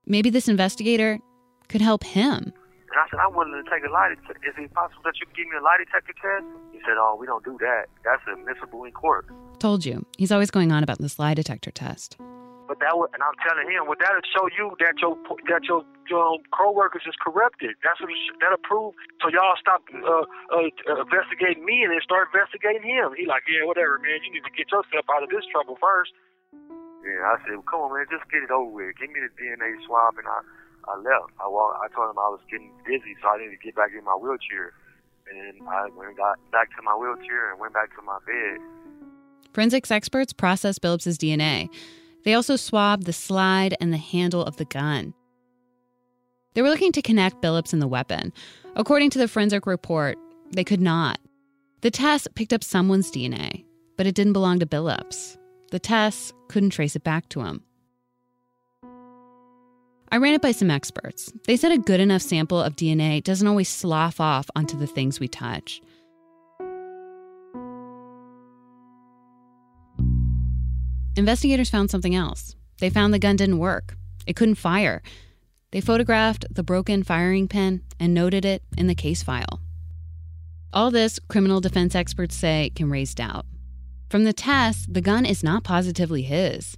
maybe 0.07 0.29
this 0.29 0.47
investigator 0.47 1.19
could 1.67 1.81
help 1.81 2.03
him. 2.03 2.53
And 2.91 2.99
I 2.99 3.07
said, 3.07 3.23
I'm 3.23 3.31
willing 3.31 3.55
to 3.55 3.63
take 3.71 3.87
a 3.87 3.91
lie 3.91 4.11
detector. 4.11 4.43
Is 4.43 4.55
it 4.59 4.67
possible 4.75 4.99
that 5.07 5.15
you 5.15 5.25
can 5.31 5.35
give 5.35 5.47
me 5.47 5.55
a 5.55 5.63
lie 5.63 5.79
detector 5.79 6.11
test? 6.19 6.43
He 6.75 6.79
said, 6.83 6.99
Oh, 6.99 7.15
we 7.15 7.23
don't 7.23 7.43
do 7.43 7.55
that. 7.63 7.87
That's 8.03 8.19
admissible 8.27 8.83
in 8.83 8.91
court. 8.91 9.31
Told 9.63 9.87
you. 9.87 10.03
He's 10.19 10.31
always 10.31 10.51
going 10.51 10.75
on 10.75 10.83
about 10.83 10.99
this 10.99 11.15
lie 11.15 11.33
detector 11.33 11.71
test. 11.71 12.19
But 12.67 12.79
that 12.79 12.95
would, 12.95 13.11
and 13.11 13.19
I'm 13.19 13.35
telling 13.43 13.67
him, 13.67 13.83
well, 13.83 13.99
that'll 13.99 14.23
show 14.31 14.47
you 14.55 14.75
that 14.79 14.95
your 15.03 15.19
that 15.51 15.67
your 15.67 15.83
your 16.07 16.39
co-workers 16.55 17.03
is 17.03 17.15
corrupted. 17.19 17.75
That's 17.83 17.99
what 17.99 18.11
that'll 18.39 18.63
prove. 18.63 18.95
So 19.19 19.27
y'all 19.27 19.59
stop 19.59 19.83
uh, 19.91 20.23
uh, 20.51 20.71
investigating 21.03 21.67
me 21.67 21.83
and 21.83 21.91
then 21.91 21.99
start 21.99 22.31
investigating 22.31 22.83
him. 22.83 23.11
He 23.15 23.27
like, 23.27 23.43
yeah, 23.47 23.67
whatever, 23.67 23.99
man. 23.99 24.23
You 24.23 24.31
need 24.35 24.47
to 24.47 24.53
get 24.55 24.71
yourself 24.71 25.07
out 25.11 25.23
of 25.23 25.31
this 25.31 25.43
trouble 25.51 25.79
first. 25.83 26.15
Yeah, 27.03 27.33
I 27.33 27.43
said, 27.43 27.59
well, 27.59 27.67
come 27.67 27.81
on, 27.87 27.97
man, 27.97 28.07
just 28.07 28.29
get 28.31 28.45
it 28.45 28.51
over 28.53 28.71
with. 28.71 28.95
Give 28.95 29.09
me 29.09 29.19
the 29.19 29.31
DNA 29.35 29.75
swab 29.83 30.15
and 30.15 30.27
I 30.27 30.39
I 30.87 30.97
left. 30.97 31.31
I 31.39 31.47
walked, 31.47 31.79
I 31.83 31.87
told 31.95 32.09
him 32.11 32.19
I 32.19 32.29
was 32.29 32.39
getting 32.49 32.71
dizzy, 32.85 33.15
so 33.21 33.29
I 33.29 33.37
needed 33.37 33.59
to 33.59 33.65
get 33.65 33.75
back 33.75 33.91
in 33.97 34.03
my 34.03 34.15
wheelchair. 34.15 34.73
And 35.31 35.67
I 35.67 35.87
went 35.95 36.09
and 36.09 36.17
got 36.17 36.39
back 36.51 36.69
to 36.75 36.81
my 36.81 36.95
wheelchair 36.95 37.51
and 37.51 37.59
went 37.59 37.73
back 37.73 37.95
to 37.95 38.01
my 38.01 38.17
bed. 38.25 38.59
Forensics 39.53 39.91
experts 39.91 40.33
processed 40.33 40.81
Billups' 40.81 41.17
DNA. 41.17 41.69
They 42.23 42.33
also 42.33 42.55
swabbed 42.55 43.05
the 43.05 43.13
slide 43.13 43.75
and 43.79 43.91
the 43.91 43.97
handle 43.97 44.43
of 44.43 44.57
the 44.57 44.65
gun. 44.65 45.13
They 46.53 46.61
were 46.61 46.69
looking 46.69 46.91
to 46.93 47.01
connect 47.01 47.41
Billups 47.41 47.73
and 47.73 47.81
the 47.81 47.87
weapon. 47.87 48.33
According 48.75 49.09
to 49.11 49.19
the 49.19 49.27
forensic 49.27 49.65
report, 49.65 50.17
they 50.51 50.63
could 50.63 50.81
not. 50.81 51.19
The 51.81 51.91
test 51.91 52.27
picked 52.35 52.53
up 52.53 52.63
someone's 52.63 53.11
DNA, 53.11 53.65
but 53.97 54.05
it 54.05 54.15
didn't 54.15 54.33
belong 54.33 54.59
to 54.59 54.65
Billups. 54.65 55.37
The 55.71 55.79
tests 55.79 56.33
couldn't 56.49 56.71
trace 56.71 56.95
it 56.95 57.03
back 57.03 57.29
to 57.29 57.41
him. 57.41 57.63
I 60.13 60.17
ran 60.17 60.33
it 60.33 60.41
by 60.41 60.51
some 60.51 60.69
experts. 60.69 61.31
They 61.47 61.55
said 61.55 61.71
a 61.71 61.77
good 61.77 62.01
enough 62.01 62.21
sample 62.21 62.61
of 62.61 62.75
DNA 62.75 63.23
doesn't 63.23 63.47
always 63.47 63.69
slough 63.69 64.19
off 64.19 64.49
onto 64.57 64.77
the 64.77 64.87
things 64.87 65.21
we 65.21 65.29
touch. 65.29 65.81
Investigators 71.15 71.69
found 71.69 71.89
something 71.89 72.13
else. 72.13 72.55
They 72.79 72.89
found 72.89 73.13
the 73.13 73.19
gun 73.19 73.37
didn't 73.37 73.59
work, 73.59 73.95
it 74.27 74.35
couldn't 74.35 74.55
fire. 74.55 75.01
They 75.71 75.79
photographed 75.79 76.45
the 76.51 76.63
broken 76.63 77.03
firing 77.03 77.47
pin 77.47 77.81
and 77.97 78.13
noted 78.13 78.43
it 78.43 78.63
in 78.77 78.87
the 78.87 78.95
case 78.95 79.23
file. 79.23 79.61
All 80.73 80.91
this, 80.91 81.19
criminal 81.29 81.61
defense 81.61 81.95
experts 81.95 82.35
say, 82.35 82.71
can 82.75 82.89
raise 82.89 83.15
doubt. 83.15 83.45
From 84.09 84.25
the 84.25 84.33
test, 84.33 84.93
the 84.93 84.99
gun 84.99 85.25
is 85.25 85.41
not 85.41 85.63
positively 85.63 86.23
his. 86.23 86.77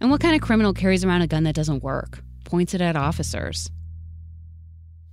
And 0.00 0.10
what 0.10 0.22
kind 0.22 0.34
of 0.34 0.40
criminal 0.40 0.72
carries 0.72 1.04
around 1.04 1.20
a 1.20 1.26
gun 1.26 1.44
that 1.44 1.54
doesn't 1.54 1.82
work? 1.82 2.22
Points 2.50 2.74
it 2.74 2.80
at 2.80 2.96
officers. 2.96 3.70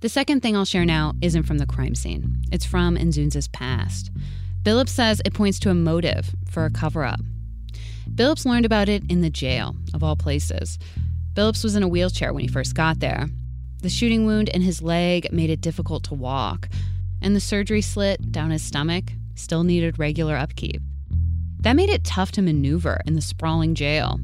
The 0.00 0.08
second 0.08 0.40
thing 0.40 0.56
I'll 0.56 0.64
share 0.64 0.84
now 0.84 1.12
isn't 1.22 1.44
from 1.44 1.58
the 1.58 1.66
crime 1.66 1.94
scene, 1.94 2.42
it's 2.50 2.64
from 2.64 2.96
Inzunza's 2.96 3.46
past. 3.46 4.10
Billups 4.64 4.88
says 4.88 5.22
it 5.24 5.34
points 5.34 5.60
to 5.60 5.70
a 5.70 5.74
motive 5.74 6.34
for 6.50 6.64
a 6.64 6.70
cover 6.70 7.04
up. 7.04 7.20
Billups 8.12 8.44
learned 8.44 8.66
about 8.66 8.88
it 8.88 9.04
in 9.08 9.20
the 9.20 9.30
jail, 9.30 9.76
of 9.94 10.02
all 10.02 10.16
places. 10.16 10.80
Billups 11.34 11.62
was 11.62 11.76
in 11.76 11.84
a 11.84 11.88
wheelchair 11.88 12.32
when 12.32 12.42
he 12.42 12.48
first 12.48 12.74
got 12.74 12.98
there. 12.98 13.28
The 13.82 13.88
shooting 13.88 14.26
wound 14.26 14.48
in 14.48 14.62
his 14.62 14.82
leg 14.82 15.32
made 15.32 15.48
it 15.48 15.60
difficult 15.60 16.02
to 16.04 16.14
walk, 16.14 16.68
and 17.22 17.36
the 17.36 17.40
surgery 17.40 17.82
slit 17.82 18.32
down 18.32 18.50
his 18.50 18.64
stomach 18.64 19.12
still 19.36 19.62
needed 19.62 20.00
regular 20.00 20.36
upkeep. 20.36 20.82
That 21.60 21.76
made 21.76 21.88
it 21.88 22.02
tough 22.02 22.32
to 22.32 22.42
maneuver 22.42 23.00
in 23.06 23.14
the 23.14 23.20
sprawling 23.20 23.76
jail. 23.76 24.18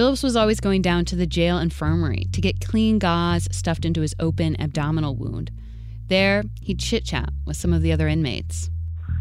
Billups 0.00 0.24
was 0.24 0.34
always 0.34 0.60
going 0.60 0.80
down 0.80 1.04
to 1.04 1.14
the 1.14 1.26
jail 1.26 1.58
infirmary 1.58 2.24
to 2.32 2.40
get 2.40 2.66
clean 2.66 2.98
gauze 2.98 3.46
stuffed 3.52 3.84
into 3.84 4.00
his 4.00 4.14
open 4.18 4.56
abdominal 4.58 5.14
wound. 5.14 5.50
There, 6.08 6.42
he'd 6.62 6.78
chit 6.78 7.04
chat 7.04 7.28
with 7.44 7.58
some 7.58 7.74
of 7.74 7.82
the 7.82 7.92
other 7.92 8.08
inmates. 8.08 8.70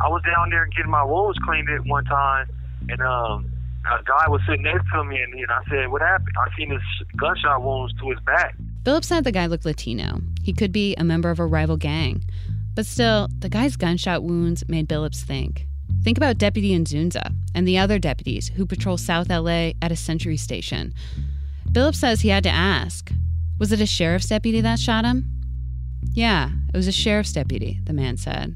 I 0.02 0.08
was 0.08 0.22
down 0.26 0.50
there 0.52 0.66
getting 0.68 0.90
my 0.90 1.04
wounds 1.04 1.38
cleaned 1.44 1.70
at 1.70 1.86
one 1.86 2.06
time, 2.06 2.48
and 2.88 3.02
um, 3.02 3.52
a 3.92 4.02
guy 4.06 4.30
was 4.30 4.40
sitting 4.48 4.64
next 4.64 4.86
to 4.94 5.04
me, 5.04 5.22
and, 5.22 5.34
and 5.34 5.52
I 5.52 5.60
said, 5.70 5.92
"What 5.92 6.02
happened?" 6.02 6.30
I 6.38 6.58
seen 6.58 6.70
his 6.70 6.82
gunshot 7.18 7.62
wounds 7.62 7.94
to 8.00 8.12
his 8.12 8.20
back. 8.22 8.56
Billups 8.84 9.04
said 9.04 9.26
the 9.26 9.34
guy 9.34 9.48
looked 9.48 9.66
Latino. 9.66 10.22
He 10.44 10.54
could 10.54 10.72
be 10.72 10.96
a 10.96 11.04
member 11.04 11.30
of 11.30 11.40
a 11.40 11.46
rival 11.46 11.76
gang. 11.76 12.24
But 12.74 12.86
still, 12.86 13.28
the 13.38 13.50
guy's 13.50 13.76
gunshot 13.76 14.24
wounds 14.24 14.64
made 14.70 14.88
Billups 14.88 15.24
think. 15.24 15.68
Think 16.04 16.18
about 16.18 16.38
Deputy 16.38 16.78
Inzunza 16.78 17.34
and 17.54 17.68
the 17.68 17.78
other 17.78 18.00
deputies 18.00 18.50
who 18.50 18.66
patrol 18.66 18.98
South 18.98 19.30
LA 19.30 19.72
at 19.82 19.92
a 19.92 19.96
Century 19.96 20.38
station. 20.38 20.94
Billups 21.72 21.96
says 21.96 22.22
he 22.22 22.30
had 22.30 22.44
to 22.44 22.50
ask 22.50 23.12
Was 23.60 23.72
it 23.72 23.82
a 23.82 23.86
sheriff's 23.86 24.28
deputy 24.28 24.62
that 24.62 24.80
shot 24.80 25.06
him? 25.06 25.30
Yeah, 26.14 26.50
it 26.74 26.78
was 26.78 26.88
a 26.88 26.92
sheriff's 26.92 27.34
deputy, 27.34 27.80
the 27.84 27.94
man 27.94 28.18
said. 28.18 28.56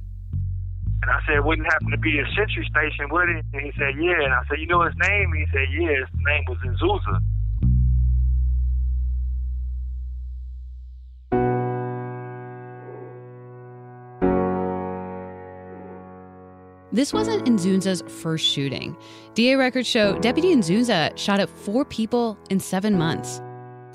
And 1.03 1.11
I 1.11 1.19
said, 1.27 1.43
wouldn't 1.43 1.67
happen 1.67 1.91
to 1.91 1.97
be 1.97 2.19
a 2.19 2.25
Century 2.33 2.65
station, 2.71 3.09
would 3.11 3.27
it? 3.27 3.45
And 3.53 3.61
he 3.61 3.71
said, 3.77 3.95
yeah. 3.99 4.23
And 4.23 4.33
I 4.33 4.41
said, 4.47 4.59
you 4.59 4.67
know 4.67 4.83
his 4.83 4.95
name? 4.95 5.31
And 5.33 5.39
he 5.41 5.47
said, 5.51 5.67
yeah, 5.69 5.99
his 5.99 6.07
name 6.25 6.45
was 6.47 6.57
Inzunza. 6.63 7.19
This 16.93 17.11
wasn't 17.11 17.47
Inzunza's 17.47 18.03
first 18.21 18.45
shooting. 18.45 18.95
DA 19.33 19.55
records 19.55 19.87
show 19.87 20.19
Deputy 20.19 20.53
Inzunza 20.53 21.17
shot 21.17 21.39
at 21.39 21.49
four 21.49 21.83
people 21.85 22.37
in 22.51 22.59
seven 22.59 22.95
months. 22.99 23.41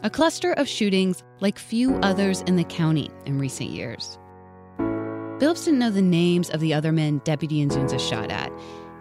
A 0.02 0.10
cluster 0.10 0.52
of 0.54 0.66
shootings 0.66 1.22
like 1.38 1.60
few 1.60 1.94
others 2.02 2.40
in 2.42 2.56
the 2.56 2.64
county 2.64 3.08
in 3.24 3.38
recent 3.38 3.70
years. 3.70 4.18
Billups 4.78 5.64
didn't 5.64 5.78
know 5.78 5.90
the 5.90 6.02
names 6.02 6.50
of 6.50 6.58
the 6.58 6.74
other 6.74 6.90
men 6.90 7.20
Deputy 7.22 7.64
Inzunza 7.64 8.00
shot 8.00 8.32
at. 8.32 8.50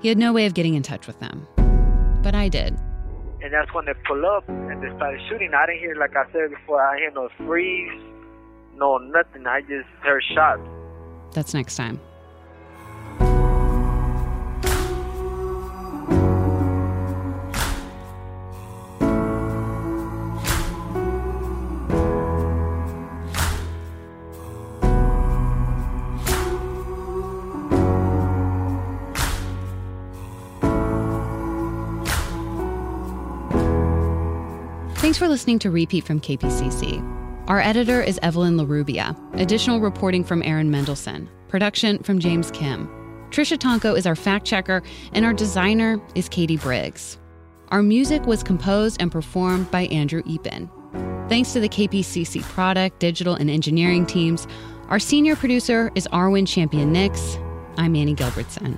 He 0.04 0.10
had 0.10 0.20
no 0.20 0.32
way 0.32 0.46
of 0.46 0.54
getting 0.54 0.76
in 0.76 0.84
touch 0.84 1.08
with 1.08 1.20
them. 1.20 1.48
But 2.22 2.36
I 2.36 2.50
did. 2.50 2.78
And 3.42 3.52
that's 3.52 3.74
when 3.74 3.86
they 3.86 3.96
pull 4.06 4.24
up 4.28 4.48
and 4.48 4.84
they 4.84 4.96
started 4.96 5.22
shooting. 5.28 5.56
I 5.56 5.66
didn't 5.66 5.80
hear, 5.80 5.96
like 5.96 6.16
I 6.16 6.32
said 6.32 6.52
before, 6.52 6.80
I 6.80 7.00
hear 7.00 7.10
no 7.10 7.30
freeze, 7.36 8.00
no 8.76 9.00
nothing. 9.00 9.48
I 9.48 9.62
just 9.62 9.90
heard 10.04 10.24
shots. 10.36 10.62
That's 11.34 11.56
next 11.56 11.78
time. 11.78 12.00
Thanks 35.18 35.26
for 35.26 35.32
listening 35.32 35.58
to 35.60 35.72
Repeat 35.72 36.04
from 36.04 36.20
KPCC. 36.20 37.02
Our 37.48 37.60
editor 37.60 38.04
is 38.04 38.20
Evelyn 38.22 38.56
LaRubia. 38.56 39.18
Additional 39.42 39.80
reporting 39.80 40.24
from 40.24 40.44
Aaron 40.44 40.72
Mendelson. 40.72 41.28
Production 41.48 41.98
from 42.04 42.20
James 42.20 42.52
Kim. 42.52 42.88
Trisha 43.32 43.58
Tonko 43.58 43.98
is 43.98 44.06
our 44.06 44.16
fact 44.16 44.46
checker, 44.46 44.84
and 45.14 45.26
our 45.26 45.34
designer 45.34 46.00
is 46.14 46.30
Katie 46.30 46.58
Briggs. 46.58 47.18
Our 47.70 47.82
music 47.82 48.28
was 48.28 48.44
composed 48.44 49.02
and 49.02 49.12
performed 49.12 49.72
by 49.72 49.88
Andrew 49.88 50.22
Eapen. 50.22 50.70
Thanks 51.30 51.52
to 51.54 51.62
the 51.62 51.70
KPCC 51.70 52.44
product, 52.44 53.00
digital, 53.00 53.34
and 53.34 53.50
engineering 53.50 54.06
teams. 54.06 54.46
Our 54.90 55.00
senior 55.00 55.36
producer 55.36 55.92
is 55.96 56.08
Arwin 56.14 56.48
Champion 56.48 56.92
Nix. 56.92 57.40
I'm 57.76 57.96
Annie 57.96 58.14
Gilbertson. 58.14 58.78